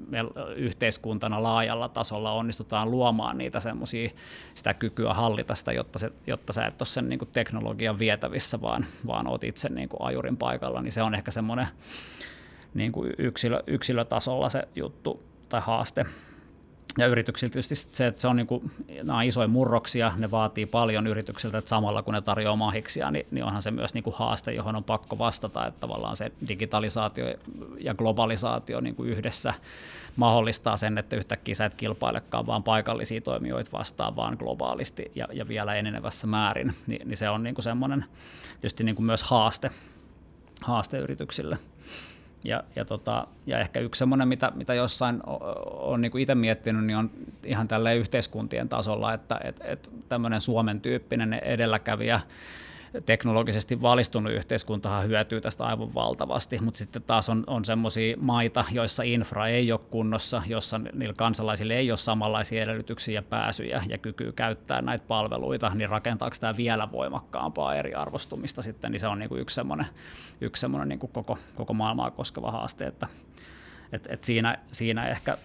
[0.09, 0.19] me
[0.57, 4.11] yhteiskuntana laajalla tasolla onnistutaan luomaan niitä semmoisia,
[4.55, 8.61] sitä kykyä hallita sitä, jotta, se, jotta sä et ole sen niin kuin teknologian vietävissä,
[8.61, 11.67] vaan, vaan oot itse niin kuin ajurin paikalla, niin se on ehkä semmoinen
[12.77, 16.07] niin kuin yksilö, yksilötasolla se juttu tai haaste.
[16.99, 18.71] Ja yrityksiltä tietysti se, että se on niin kuin,
[19.03, 23.27] nämä on isoja murroksia, ne vaatii paljon yrityksiltä, että samalla kun ne tarjoaa mahiksia, niin,
[23.31, 27.35] niin onhan se myös niin kuin haaste, johon on pakko vastata, että tavallaan se digitalisaatio
[27.81, 29.55] ja globalisaatio niin kuin yhdessä
[30.17, 35.49] mahdollistaa sen, että yhtäkkiä sä et kilpailekaan vaan paikallisia toimijoita vastaan, vaan globaalisti ja, ja
[35.49, 38.05] vielä enenevässä määrin, Ni, niin se on niin kuin semmoinen
[38.61, 39.71] tietysti niin kuin myös haaste,
[40.61, 41.59] haaste yrityksille.
[42.47, 45.21] Ja, ja, tota, ja ehkä yksi semmoinen, mitä, mitä jossain
[45.65, 47.11] on niin itse miettinyt, niin on
[47.45, 52.21] ihan tälle yhteiskuntien tasolla, että et, et tämmöinen Suomen tyyppinen edelläkävijä
[53.07, 59.03] teknologisesti valistunut yhteiskuntahan hyötyy tästä aivan valtavasti, mutta sitten taas on, on semmoisia maita, joissa
[59.03, 64.33] infra ei ole kunnossa, jossa niillä kansalaisilla ei ole samanlaisia edellytyksiä ja pääsyjä ja kykyä
[64.33, 69.41] käyttää näitä palveluita, niin rakentaako tämä vielä voimakkaampaa eriarvostumista sitten, niin se on niin kuin
[69.41, 69.87] yksi semmoinen,
[70.41, 73.07] yksi semmoinen niin kuin koko, koko maailmaa koskeva haaste, että
[73.93, 75.39] et, et siinä, siinä ehkä,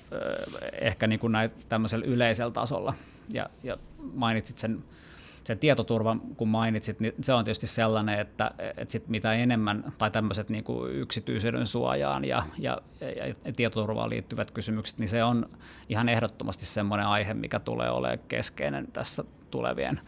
[0.82, 2.94] ehkä niin kuin näitä tämmöisellä yleisellä tasolla,
[3.34, 3.78] ja, ja
[4.14, 4.84] mainitsit sen
[5.44, 10.12] se tietoturva, kun mainitsit, niin se on tietysti sellainen, että, että sit mitä enemmän, tai
[10.12, 12.82] tämmöiset niin yksityisyyden suojaan ja, ja,
[13.46, 15.50] ja tietoturvaan liittyvät kysymykset, niin se on
[15.90, 20.02] ihan ehdottomasti semmoinen aihe, mikä tulee olemaan keskeinen tässä tulevien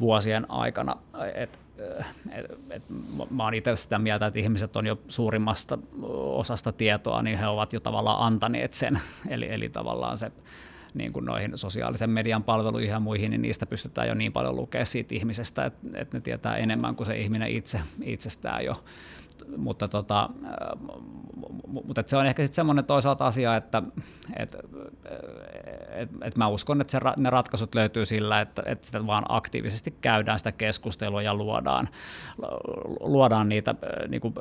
[0.00, 0.96] vuosien aikana.
[1.34, 1.58] Et,
[2.32, 2.82] et, et,
[3.30, 5.78] mä oon itse sitä mieltä, että ihmiset on jo suurimmasta
[6.12, 9.00] osasta tietoa, niin he ovat jo tavallaan antaneet sen.
[9.28, 10.32] Eli, eli tavallaan se
[10.94, 14.86] niin kuin noihin sosiaalisen median palveluihin ja muihin, niin niistä pystytään jo niin paljon lukemaan
[14.86, 18.84] siitä ihmisestä, että, että ne tietää enemmän kuin se ihminen itse itsestään jo
[19.56, 20.28] mutta, tota,
[21.66, 23.82] mutta se on ehkä sitten semmoinen toisaalta asia, että
[24.36, 24.56] et,
[25.90, 29.94] et, et mä uskon, että se, ne ratkaisut löytyy sillä, että, että sitä vaan aktiivisesti
[30.00, 31.88] käydään sitä keskustelua ja luodaan,
[33.00, 33.74] luodaan niitä,
[34.08, 34.34] niin kuin,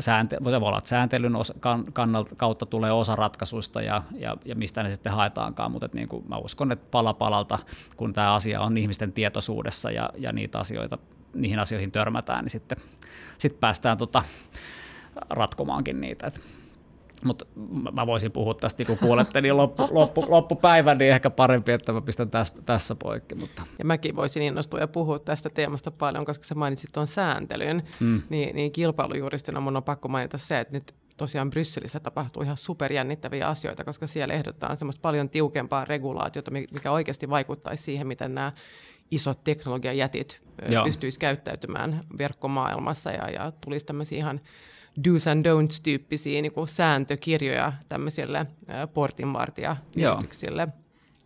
[0.00, 1.54] sääntely, voi olla, että sääntelyn osa,
[1.92, 6.08] kannalta, kautta tulee osa ratkaisuista ja, ja, ja mistä ne sitten haetaankaan, mutta että niin
[6.08, 7.58] kuin mä uskon, että pala palalta,
[7.96, 10.98] kun tämä asia on ihmisten tietoisuudessa ja, ja niitä asioita
[11.34, 12.78] niihin asioihin törmätään, niin sitten
[13.38, 14.24] sit päästään tota,
[15.30, 16.30] ratkomaankin niitä.
[17.24, 17.44] Mutta
[17.92, 22.00] mä voisin puhua tästä, kun kuulette, niin loppu, loppu, loppupäivän, niin ehkä parempi, että mä
[22.00, 23.34] pistän tässä, tässä poikki.
[23.34, 23.62] Mutta.
[23.78, 28.22] Ja mäkin voisin innostua ja puhua tästä teemasta paljon, koska sä mainitsit tuon sääntelyn, mm.
[28.28, 33.48] niin, niin kilpailujuristina mun on pakko mainita se, että nyt tosiaan Brysselissä tapahtuu ihan superjännittäviä
[33.48, 38.52] asioita, koska siellä ehdotetaan semmoista paljon tiukempaa regulaatiota, mikä oikeasti vaikuttaisi siihen, miten nämä
[39.10, 40.42] isot teknologiajätit
[40.84, 44.40] pystyisi käyttäytymään verkkomaailmassa ja, ja tulisi tämmöisiä ihan
[45.00, 48.46] do's and don'ts-tyyppisiä niin kuin sääntökirjoja tämmöisille
[48.94, 50.68] portinvartijayrityksille.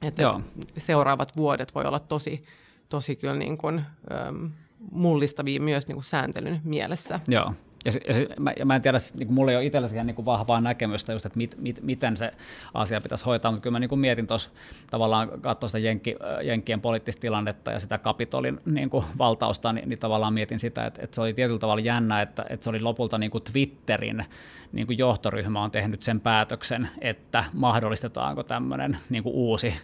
[0.03, 0.31] Että
[0.79, 2.41] seuraavat vuodet voi olla tosi,
[2.89, 3.83] tosi kyllä niin kuin,
[4.29, 4.51] äm,
[4.91, 7.21] mullistavia myös niin kuin sääntelyn mielessä.
[7.29, 7.55] Joo.
[7.85, 10.25] Ja, se, ja, se, mä, mä en tiedä, niin mulla ei ole itsellä siihen niin
[10.25, 12.33] vahvaa näkemystä just, että mit, mit, miten se
[12.75, 14.51] asia pitäisi hoitaa, mutta kyllä mä niin mietin tuossa
[14.91, 19.99] tavallaan katsoa sitä Jenkki, Jenkkien poliittista tilannetta ja sitä Kapitolin niin kuin valtausta, niin, niin
[19.99, 23.19] tavallaan mietin sitä, että, että se oli tietyllä tavalla jännä, että, että se oli lopulta
[23.19, 24.25] niin kuin Twitterin
[24.73, 29.75] niin kuin johtoryhmä on tehnyt sen päätöksen, että mahdollistetaanko tämmöinen niin kuin uusi,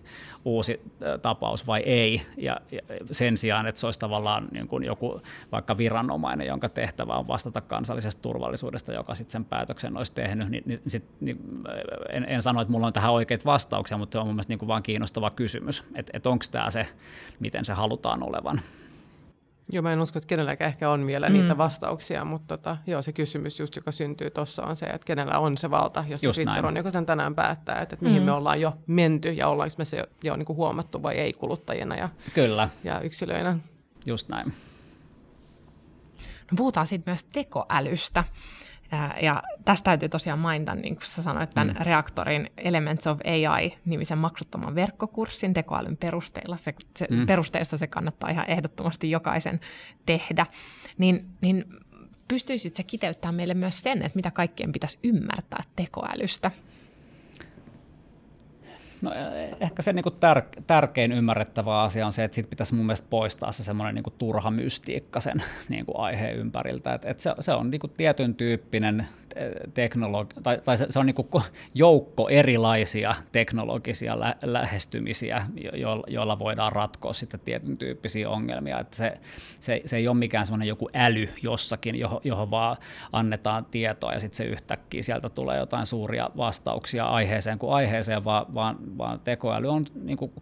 [0.44, 0.80] uusi
[1.22, 2.80] tapaus vai ei, ja, ja
[3.10, 5.20] sen sijaan, että se olisi tavallaan niin kuin joku
[5.52, 10.62] vaikka viranomainen, jonka tehtävä on vastata kansallisesta turvallisuudesta, joka sitten sen päätöksen olisi tehnyt, niin,
[10.66, 11.38] niin, sit, niin
[12.12, 14.58] en, en sano, että mulla on tähän oikeita vastauksia, mutta se on mun mielestä niin
[14.58, 16.86] kuin vaan kiinnostava kysymys, että, että onko tämä se,
[17.40, 18.60] miten se halutaan olevan.
[19.72, 21.32] Joo, mä en usko, että kenelläkään ehkä on vielä mm.
[21.32, 25.38] niitä vastauksia, mutta tota, joo, se kysymys just, joka syntyy tuossa on se, että kenellä
[25.38, 28.22] on se valta, jos just se Twitter on, joka sen tänään päättää, että, että mihin
[28.22, 28.26] mm.
[28.26, 31.32] me ollaan jo menty ja ollaanko me se jo, jo niin kuin huomattu vai ei
[31.32, 32.68] kuluttajina ja, Kyllä.
[32.84, 33.58] ja yksilöinä.
[34.06, 34.52] Just näin.
[36.50, 38.24] No puhutaan sitten myös tekoälystä.
[39.22, 41.82] Ja tästä täytyy tosiaan mainita, niin kuin sä sanoit, tämän mm.
[41.84, 46.56] Reaktorin Elements of AI-nimisen maksuttoman verkkokurssin tekoälyn perusteella.
[46.56, 47.26] Se, se, mm.
[47.26, 49.60] Perusteista se kannattaa ihan ehdottomasti jokaisen
[50.06, 50.46] tehdä.
[50.98, 51.64] Niin, niin
[52.28, 56.50] pystyisit se kiteyttämään meille myös sen, että mitä kaikkien pitäisi ymmärtää tekoälystä?
[59.04, 59.12] No
[59.60, 63.52] ehkä se niin tär- tärkein ymmärrettävä asia on se, että siitä pitäisi mun mielestä poistaa
[63.52, 66.94] se semmoinen niin turha mystiikka sen niin aiheen ympäriltä.
[66.94, 69.06] Et, et se, se on niin tietyn tyyppinen
[69.74, 71.42] teknologi- tai, tai se, se on niin
[71.74, 78.80] joukko erilaisia teknologisia lä- lähestymisiä, jo- joilla voidaan ratkoa sitten tietyn tyyppisiä ongelmia.
[78.80, 79.12] Että se,
[79.60, 82.76] se, se ei ole mikään semmoinen joku äly jossakin, johon, johon vaan
[83.12, 88.54] annetaan tietoa ja sitten se yhtäkkiä sieltä tulee jotain suuria vastauksia aiheeseen kuin aiheeseen, vaan,
[88.54, 90.32] vaan, vaan tekoäly on, niin kuin,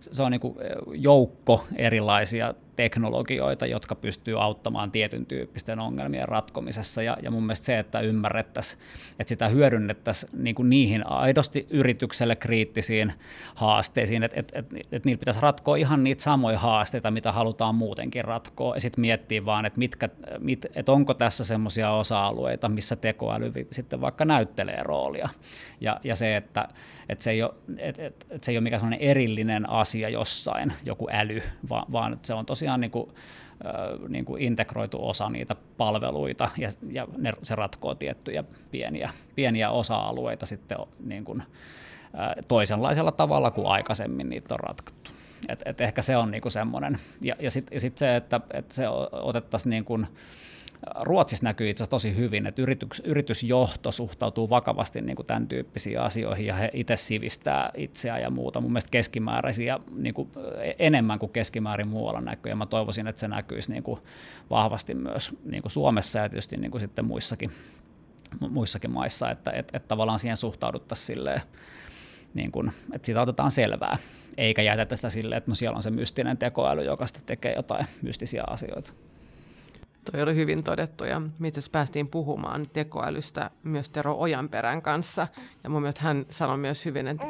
[0.00, 0.54] se on niin kuin
[0.92, 7.02] joukko erilaisia teknologioita, jotka pystyy auttamaan tietyn tyyppisten ongelmien ratkomisessa.
[7.02, 8.80] Ja, ja mun mielestä se, että ymmärrettäisiin,
[9.18, 13.12] että sitä hyödynnettäisiin niin kuin niihin aidosti yritykselle kriittisiin
[13.54, 18.24] haasteisiin, että et, et, et niillä pitäisi ratkoa ihan niitä samoja haasteita, mitä halutaan muutenkin
[18.24, 19.80] ratkoa, ja sitten miettiä vaan, että,
[20.38, 25.28] mit, että onko tässä semmoisia osa-alueita, missä tekoäly sitten vaikka näyttelee roolia.
[25.80, 26.68] Ja, ja se, että,
[27.08, 31.08] että, se ei ole, että, että se ei ole mikään sellainen erillinen asia jossain, joku
[31.12, 33.10] äly, vaan, vaan se on tosiaan tosiaan niin kuin,
[34.08, 40.46] niin kuin integroitu osa niitä palveluita ja, ja ne, se ratkoo tiettyjä pieniä, pieniä osa-alueita
[40.46, 41.42] sitten niin kuin,
[42.48, 45.10] toisenlaisella tavalla kuin aikaisemmin niitä on ratkottu.
[45.48, 46.98] Et, et ehkä se on niinku semmoinen.
[47.20, 50.06] Ja, ja sitten sit se, että et se otettaisiin niin kuin,
[51.00, 56.00] Ruotsissa näkyy itse asiassa tosi hyvin, että yritys, yritysjohto suhtautuu vakavasti niin kuin tämän tyyppisiin
[56.00, 58.60] asioihin ja he itse sivistää itseään ja muuta.
[58.60, 60.28] Mun mielestä keskimääräisiä niin kuin
[60.78, 64.00] enemmän kuin keskimäärin muualla näkyy ja mä toivoisin, että se näkyisi niin kuin
[64.50, 67.50] vahvasti myös niin kuin Suomessa ja tietysti niin kuin sitten muissakin,
[68.50, 71.40] muissakin maissa, että että että tavallaan siihen suhtauduttaisiin silleen,
[72.34, 73.96] niin kuin, että siitä otetaan selvää,
[74.36, 77.86] eikä jätetä sitä silleen, että no siellä on se mystinen tekoäly, joka sitten tekee jotain
[78.02, 78.92] mystisiä asioita.
[80.12, 85.28] Toi oli hyvin todettu ja itse päästiin puhumaan tekoälystä myös Tero Ojanperän kanssa.
[85.64, 87.26] Ja mun mielestä hän sanoi myös hyvin, että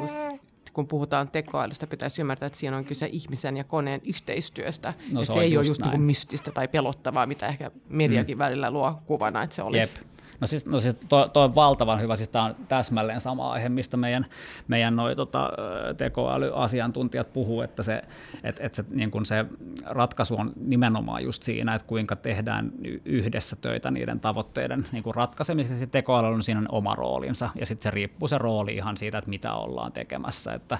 [0.73, 4.93] kun puhutaan tekoälystä, pitäisi ymmärtää, että siinä on kyse ihmisen ja koneen yhteistyöstä.
[5.11, 8.39] No, se, se ei ole just niin mystistä tai pelottavaa, mitä ehkä mediakin mm.
[8.39, 9.95] välillä luo kuvana, että se olisi.
[9.97, 10.07] Jep.
[10.39, 13.69] No siis, no siis tuo, tuo on valtavan hyvä, siis tämä on täsmälleen sama aihe,
[13.69, 14.25] mistä meidän,
[14.67, 15.49] meidän noi, tota,
[15.97, 18.01] tekoälyasiantuntijat puhuu, että se,
[18.43, 19.45] et, et se, niin kun se
[19.85, 22.71] ratkaisu on nimenomaan just siinä, että kuinka tehdään
[23.05, 25.87] yhdessä töitä niiden tavoitteiden niin kuin ratkaisemiseksi.
[25.87, 29.53] Tekoäly on siinä oma roolinsa, ja sitten se riippuu se rooli ihan siitä, että mitä
[29.53, 30.53] ollaan tekemässä.
[30.53, 30.77] Että,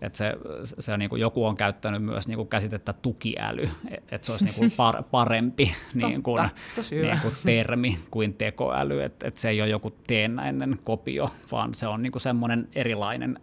[0.00, 0.34] että se,
[0.78, 3.68] se niin kuin joku on käyttänyt myös niin kuin käsitettä tukiäly,
[4.10, 6.50] että se olisi niin kuin par, parempi niin kuin,
[6.90, 11.86] niin kuin termi kuin tekoäly että et se ei ole joku teennäinen kopio, vaan se
[11.86, 13.40] on niinku semmoinen erilainen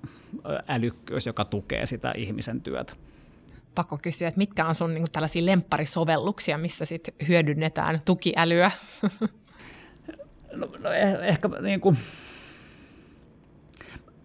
[0.67, 2.93] älykkyys, joka tukee sitä ihmisen työtä.
[3.75, 8.71] Pakko kysyä, että mitkä on sun niinku tällaisia lempparisovelluksia, missä sit hyödynnetään tukiälyä?
[10.55, 11.97] No, no eh, ehkä niin kuin,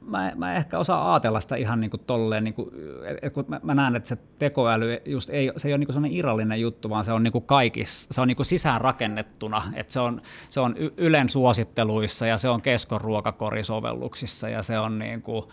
[0.01, 2.71] mä, mä ehkä osaa ajatella sitä ihan niin kuin tolleen, niin kuin,
[3.07, 6.19] että kun mä, mä näen, että se tekoäly just ei, se ei ole niin sellainen
[6.19, 9.93] irrallinen juttu, vaan se on niin kuin kaikissa, se on niin kuin sisään rakennettuna, että
[9.93, 15.23] se on, se on Ylen suositteluissa ja se on Keskon ruokakorisovelluksissa ja se on, niin
[15.23, 15.45] kuin,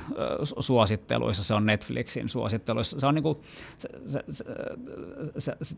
[0.60, 3.00] suositteluissa, se on Netflixin suositteluissa.
[3.00, 3.38] Se on niin kuin,
[3.78, 4.24] se, se,
[5.38, 5.76] se, se,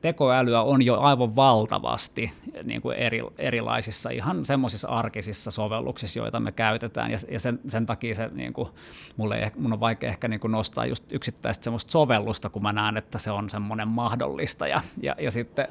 [0.00, 6.52] tekoälyä on jo aivan valtavasti niin kuin eri, erilaisissa ihan semmoisissa arkisissa sovelluksissa, joita me
[6.52, 7.10] käytetään.
[7.10, 8.68] Ja, ja sen, sen takia se, niin kuin,
[9.16, 12.96] mulle, mun on vaikea ehkä niin kuin nostaa just yksittäistä semmoista sovellusta, kun mä näen,
[12.96, 14.66] että se on semmoinen mahdollista.
[14.66, 15.68] Ja, ja, ja sitten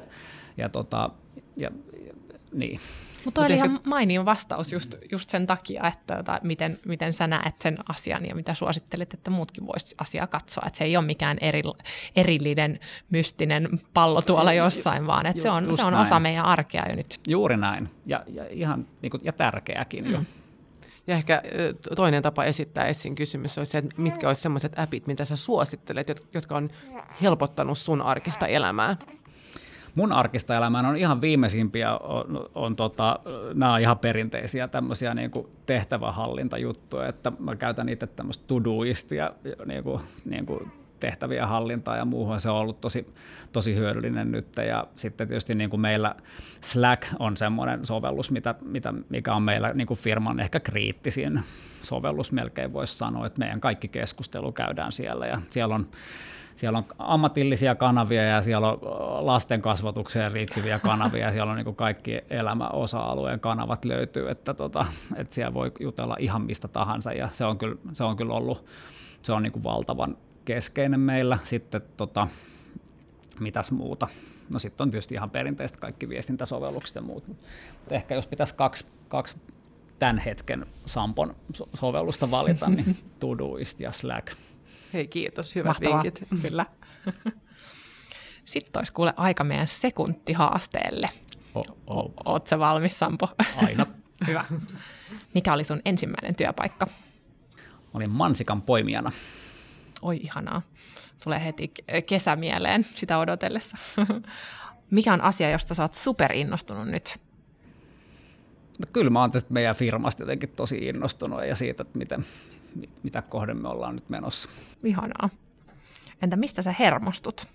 [0.56, 1.10] ja, tota,
[1.56, 1.70] ja,
[2.06, 2.12] ja
[2.52, 2.80] niin.
[3.24, 3.64] Mutta oli ehkä...
[3.64, 8.26] ihan mainio vastaus just, just sen takia, että tota, miten, miten sä näet sen asian
[8.26, 10.64] ja mitä suosittelet, että muutkin voisi asiaa katsoa.
[10.66, 11.62] Että se ei ole mikään eri,
[12.16, 16.96] erillinen mystinen pallo tuolla jossain, vaan että se on, se on osa meidän arkea jo
[16.96, 17.20] nyt.
[17.28, 20.12] Juuri näin ja, ja ihan niin kuin, ja tärkeäkin mm.
[20.12, 20.20] jo.
[21.06, 21.42] Ja ehkä
[21.96, 26.26] toinen tapa esittää esiin kysymys olisi se, että mitkä olisi sellaiset appit, mitä sä suosittelet,
[26.34, 26.70] jotka on
[27.22, 28.96] helpottanut sun arkista elämää
[29.94, 33.18] mun arkista elämää on ihan viimeisimpiä, on, on tota,
[33.54, 39.30] nämä on ihan perinteisiä tämmöisiä niin kuin tehtävähallintajuttuja, että mä käytän itse tämmöistä Todoistia
[39.66, 42.40] niin kuin, niin kuin tehtäviä hallintaa ja muuhun.
[42.40, 43.14] Se on ollut tosi,
[43.52, 44.46] tosi hyödyllinen nyt.
[44.68, 46.14] Ja sitten tietysti niin kuin meillä
[46.60, 51.40] Slack on semmoinen sovellus, mitä, mitä, mikä on meillä niin kuin firman ehkä kriittisin
[51.82, 55.86] sovellus melkein voisi sanoa, että meidän kaikki keskustelu käydään siellä ja siellä on
[56.56, 58.78] siellä on ammatillisia kanavia ja siellä on
[59.26, 64.86] lasten kasvatukseen riittyviä kanavia ja siellä on niin kuin kaikki elämäosa-alueen kanavat löytyy, että, tota,
[65.16, 68.64] että siellä voi jutella ihan mistä tahansa ja se on kyllä, se on kyllä ollut
[69.24, 71.38] se on niin kuin valtavan keskeinen meillä.
[71.44, 72.28] Sitten tota,
[73.40, 74.08] mitäs muuta?
[74.52, 77.46] No sitten on tietysti ihan perinteistä kaikki viestintäsovellukset ja muut, mutta
[77.90, 79.36] ehkä jos pitäisi kaksi, kaksi
[79.98, 81.36] tämän hetken Sampon
[81.74, 84.32] sovellusta valita, niin Todoist ja Slack.
[84.94, 86.02] Hei kiitos, hyvät Mahtavaa.
[86.02, 86.28] vinkit.
[86.42, 86.66] Kyllä.
[88.44, 91.08] Sitten olisi kuule aika meidän sekuntihaasteelle.
[91.54, 92.12] Oh, oh.
[92.24, 93.28] Oletko valmis, Sampo?
[93.56, 93.86] Aina.
[94.26, 94.44] Hyvä.
[95.34, 96.86] Mikä oli sun ensimmäinen työpaikka?
[97.94, 99.12] Olin mansikan poimijana.
[100.02, 100.62] Oi ihanaa.
[101.24, 101.72] Tulee heti
[102.06, 103.76] kesä mieleen sitä odotellessa.
[104.90, 107.20] Mikä on asia, josta sä oot superinnostunut nyt?
[108.78, 112.26] No, kyllä mä oon tästä meidän firmasta jotenkin tosi innostunut ja siitä, että miten,
[113.02, 114.50] mitä kohden me ollaan nyt menossa.
[114.84, 115.28] Ihanaa.
[116.22, 117.46] Entä mistä sä hermostut?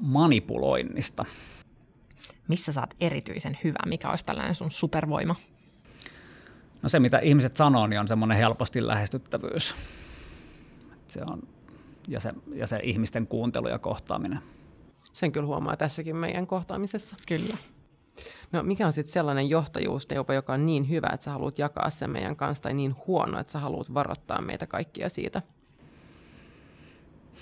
[0.00, 1.24] Manipuloinnista.
[2.48, 3.78] Missä saat erityisen hyvä?
[3.86, 5.34] Mikä olisi tällainen sun supervoima?
[6.82, 9.74] No se, mitä ihmiset sanoo, niin on semmoinen helposti lähestyttävyys.
[11.08, 11.42] Se on,
[12.08, 14.38] ja, se, ja se ihmisten kuuntelu ja kohtaaminen.
[15.12, 17.16] Sen kyllä huomaa tässäkin meidän kohtaamisessa.
[17.26, 17.56] Kyllä.
[18.52, 22.10] No mikä on sitten sellainen johtajuusteuvo, joka on niin hyvä, että sä haluat jakaa sen
[22.10, 25.42] meidän kanssa, tai niin huono, että sä haluat varoittaa meitä kaikkia siitä?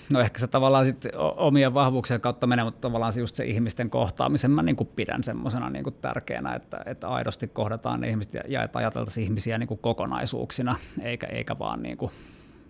[0.09, 1.05] No ehkä se tavallaan sit
[1.37, 5.23] omien vahvuuksien kautta menee, mutta tavallaan se just se ihmisten kohtaamisen mä niin kuin pidän
[5.23, 9.67] semmoisena niin tärkeänä, että, että aidosti kohdataan ne ihmiset ja, ja että ajateltaisiin ihmisiä niin
[9.67, 12.11] kuin kokonaisuuksina, eikä, eikä vaan niin kuin,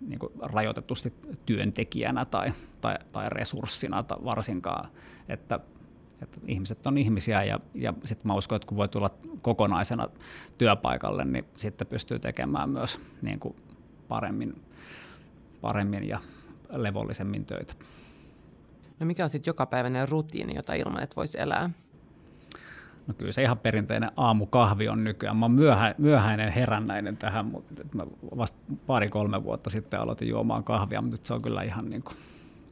[0.08, 1.14] niin kuin rajoitetusti
[1.46, 4.90] työntekijänä tai, tai, tai resurssina tai varsinkaan,
[5.30, 5.60] että
[6.22, 9.10] että ihmiset on ihmisiä ja, ja sitten mä uskon, että kun voi tulla
[9.42, 10.08] kokonaisena
[10.58, 13.56] työpaikalle, niin sitten pystyy tekemään myös niin kuin
[14.08, 14.62] paremmin,
[15.62, 16.20] paremmin ja
[16.70, 17.74] levollisemmin töitä.
[19.00, 21.70] No mikä on sitten jokapäiväinen rutiini, jota ilman, että voisi elää?
[23.08, 25.38] No kyllä se ihan perinteinen aamukahvi on nykyään.
[25.38, 28.04] Mä oon myöhä, myöhäinen herännäinen tähän, mutta mä
[28.38, 32.18] vasta pari-kolme vuotta sitten aloitin juomaan kahvia, mutta nyt se on kyllä ihan niin kuin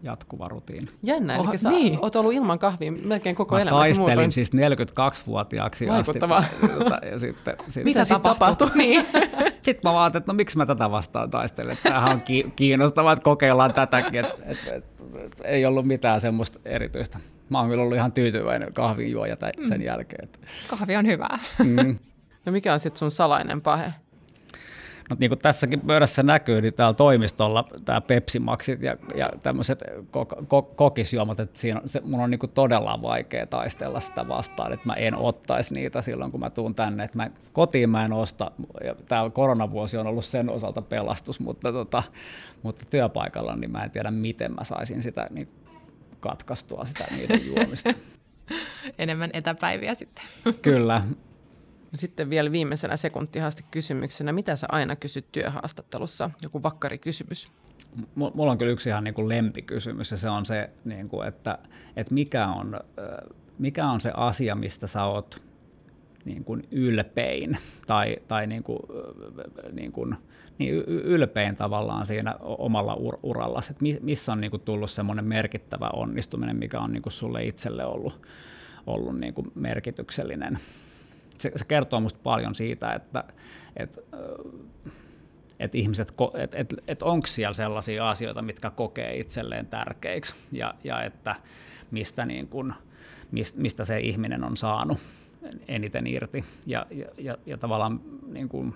[0.03, 0.87] jatkuva rutiini.
[1.03, 1.99] Jännä, eli sä niin.
[2.01, 4.31] oot ollut ilman kahvia melkein koko mä elämäsi taistelin muutoin.
[4.31, 6.19] siis 42-vuotiaaksi asti.
[7.11, 8.69] Ja sitten, sitten, Mitä sitten tapahtui?
[8.75, 9.05] Niin.
[9.61, 11.77] sitten mä vaan että no miksi mä tätä vastaan taistelen.
[11.83, 12.21] Tämähän on
[12.55, 14.19] kiinnostavaa, että kokeillaan tätäkin.
[14.19, 14.85] Et, et, et,
[15.15, 17.19] et, ei ollut mitään semmoista erityistä.
[17.49, 19.37] Mä oon kyllä ollut ihan tyytyväinen kahvin juoja
[19.69, 19.85] sen mm.
[19.87, 20.29] jälkeen.
[20.67, 21.39] Kahvi on hyvää.
[21.63, 21.99] Mm.
[22.45, 23.93] no mikä on sitten sun salainen pahe?
[25.09, 29.83] No niin kuin tässäkin pöydässä näkyy, niin täällä toimistolla tämä Pepsi Maxit ja, ja tämmöiset
[30.75, 34.85] kokisjuomat, että siinä on, se, mun on niin kuin todella vaikea taistella sitä vastaan, että
[34.85, 37.03] mä en ottaisi niitä silloin, kun mä tuun tänne.
[37.03, 38.51] Että mä, kotiin mä en osta,
[38.83, 42.03] ja tämä koronavuosi on ollut sen osalta pelastus, mutta, tota,
[42.63, 45.47] mutta työpaikalla niin mä en tiedä, miten mä saisin sitä niin
[46.19, 47.93] katkaistua sitä niiden juomista.
[48.97, 50.23] Enemmän etäpäiviä sitten.
[50.61, 51.01] Kyllä,
[51.95, 56.29] sitten vielä viimeisenä sekuntihaasti kysymyksenä, mitä sä aina kysyt työhaastattelussa?
[56.43, 57.51] Joku vakkari kysymys.
[58.15, 61.57] Mulla on kyllä yksi ihan niin kuin lempikysymys ja se on se, niin kuin, että,
[61.95, 62.79] että mikä, on,
[63.59, 65.41] mikä on se asia, mistä sä oot
[66.25, 67.57] niin kuin ylpein
[67.87, 68.79] tai, tai niin kuin,
[69.71, 70.15] niin kuin,
[70.57, 75.89] niin ylpein tavallaan siinä omalla ur- urallasi, että missä on niin kuin tullut semmoinen merkittävä
[75.93, 78.21] onnistuminen, mikä on niin kuin sulle itselle ollut,
[78.87, 80.59] ollut niin kuin merkityksellinen
[81.41, 83.23] se, se kertoo minusta paljon siitä, että,
[83.75, 84.01] että
[85.59, 91.03] että ihmiset, että et, et onko siellä sellaisia asioita, mitkä kokee itselleen tärkeiksi ja, ja
[91.03, 91.35] että
[91.91, 92.73] mistä, niin kun,
[93.55, 94.97] mistä se ihminen on saanut
[95.67, 96.43] eniten irti.
[96.65, 98.73] Ja, ja, ja, ja tavallaan niin kun,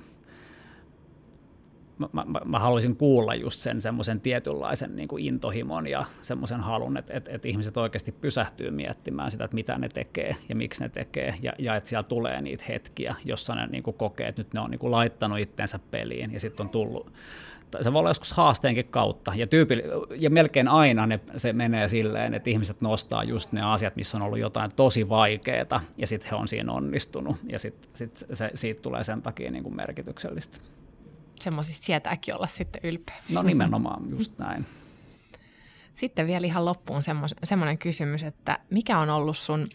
[2.13, 6.97] mä, mä, mä haluaisin kuulla just sen semmoisen tietynlaisen niin kuin intohimon ja semmoisen halun,
[6.97, 10.89] että, että, että ihmiset oikeasti pysähtyy miettimään sitä, että mitä ne tekee ja miksi ne
[10.89, 14.53] tekee, ja, ja että siellä tulee niitä hetkiä, jossa ne niin kuin kokee, että nyt
[14.53, 17.11] ne on niin kuin laittanut itsensä peliin, ja sitten on tullut
[17.81, 19.81] se voi olla joskus haasteenkin kautta, ja, tyypil,
[20.15, 24.21] ja melkein aina ne, se menee silleen, että ihmiset nostaa just ne asiat, missä on
[24.21, 28.81] ollut jotain tosi vaikeaa, ja sitten he on siinä onnistunut, ja sitten sit se, siitä
[28.81, 30.57] tulee sen takia niin kuin merkityksellistä
[31.41, 33.15] semmoisista sietääkin olla sitten ylpeä.
[33.29, 34.65] No nimenomaan, just näin.
[35.95, 37.01] Sitten vielä ihan loppuun
[37.43, 39.67] semmoinen kysymys, että mikä on ollut sun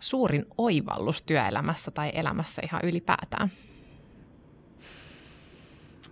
[0.00, 3.50] suurin oivallus työelämässä tai elämässä ihan ylipäätään?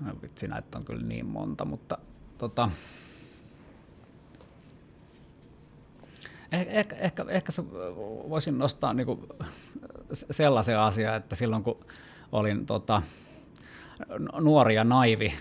[0.01, 1.99] No vitsi, näitä on kyllä niin monta, mutta
[2.39, 2.71] tota,
[6.53, 7.53] ehkä, ehkä, ehkä, ehkä
[8.29, 9.27] voisin nostaa niinku
[10.13, 11.85] sellaisen asian, että silloin kun
[12.33, 13.03] olin tota,
[14.41, 15.35] nuori ja naivi,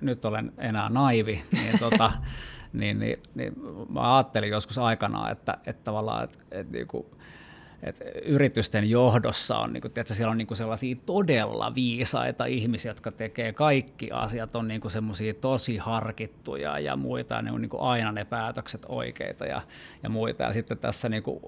[0.00, 2.12] nyt olen enää naivi, niin, tota,
[2.72, 3.52] niin, niin, niin
[3.88, 7.06] mä ajattelin joskus aikanaan, että, että tavallaan, että, että, niin kuin,
[7.82, 12.90] että yritysten johdossa on, niin kuin, että siellä on niin kuin sellaisia todella viisaita ihmisiä,
[12.90, 17.70] jotka tekee kaikki asiat, on niin semmoisia tosi harkittuja ja muita, ja ne on niin
[17.78, 19.62] aina ne päätökset oikeita ja,
[20.02, 20.42] ja muita.
[20.42, 21.40] Ja sitten tässä, niin kuin,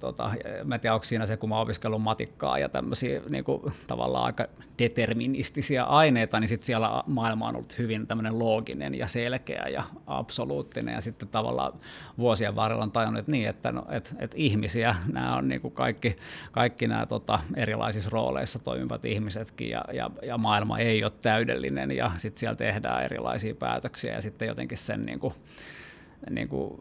[0.00, 0.30] tota,
[0.64, 3.44] mä en tiedä, onko siinä se, kun mä opiskellut matikkaa ja tämmöisiä niin
[3.86, 4.46] tavallaan aika
[4.78, 10.94] deterministisia aineita, niin sitten siellä maailma on ollut hyvin tämmöinen looginen ja selkeä ja absoluuttinen,
[10.94, 11.72] ja sitten tavallaan
[12.18, 15.74] vuosien varrella on tajunnut, että niin, että, no, että, että ihmisiä, nämä on niin kuin
[15.74, 16.16] kaikki,
[16.52, 22.10] kaikki nämä tota, erilaisissa rooleissa toimivat ihmisetkin, ja, ja, ja maailma ei ole täydellinen, ja
[22.16, 25.34] sitten siellä tehdään erilaisia päätöksiä, ja sitten jotenkin sen niin kuin,
[26.30, 26.80] niin kuin,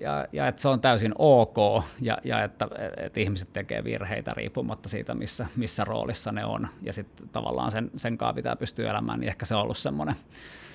[0.00, 1.56] ja, ja että se on täysin ok
[2.00, 6.68] ja, ja että, että ihmiset tekee virheitä riippumatta siitä, missä, missä roolissa ne on.
[6.82, 10.16] Ja sitten tavallaan sen, sen kanssa pitää pystyä elämään, niin ehkä se on ollut semmoinen,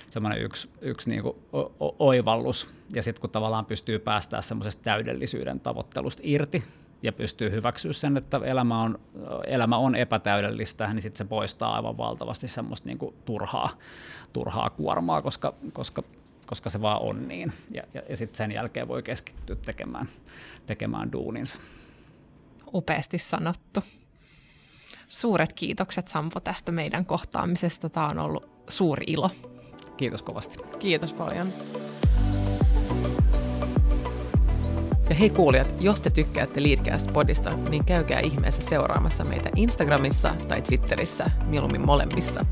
[0.10, 1.36] semmoinen yksi, yksi niin kuin
[2.00, 2.74] oivallus.
[2.94, 6.64] Ja sitten kun tavallaan pystyy päästään semmoisesta täydellisyyden tavoittelusta irti,
[7.04, 9.00] ja pystyy hyväksyä sen, että elämä on,
[9.48, 13.70] elämä on epätäydellistä, niin sitten se poistaa aivan valtavasti semmoista niin kuin turhaa,
[14.34, 16.04] turhaa kuormaa, koska, koska
[16.48, 17.54] koska se vaan on niin.
[17.74, 20.10] Ja, ja, ja sitten sen jälkeen voi keskittyä tekemään,
[20.66, 21.60] tekemään duuninsa.
[22.74, 23.84] Upeasti sanottu.
[25.10, 27.90] Suuret kiitokset Sampo tästä meidän kohtaamisesta.
[27.90, 29.32] Tämä on ollut suuri ilo.
[29.98, 30.58] Kiitos kovasti.
[30.80, 31.54] Kiitos paljon.
[35.10, 41.32] Ja hei kuulijat, jos te tykkäätte Leadcast-podista, niin käykää ihmeessä seuraamassa meitä Instagramissa tai Twitterissä,
[41.46, 42.46] mieluummin molemmissa.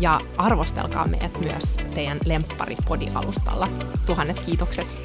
[0.00, 2.76] Ja arvostelkaa meidät myös teidän lemppari
[3.14, 3.68] alustalla
[4.06, 4.98] Tuhannet kiitokset.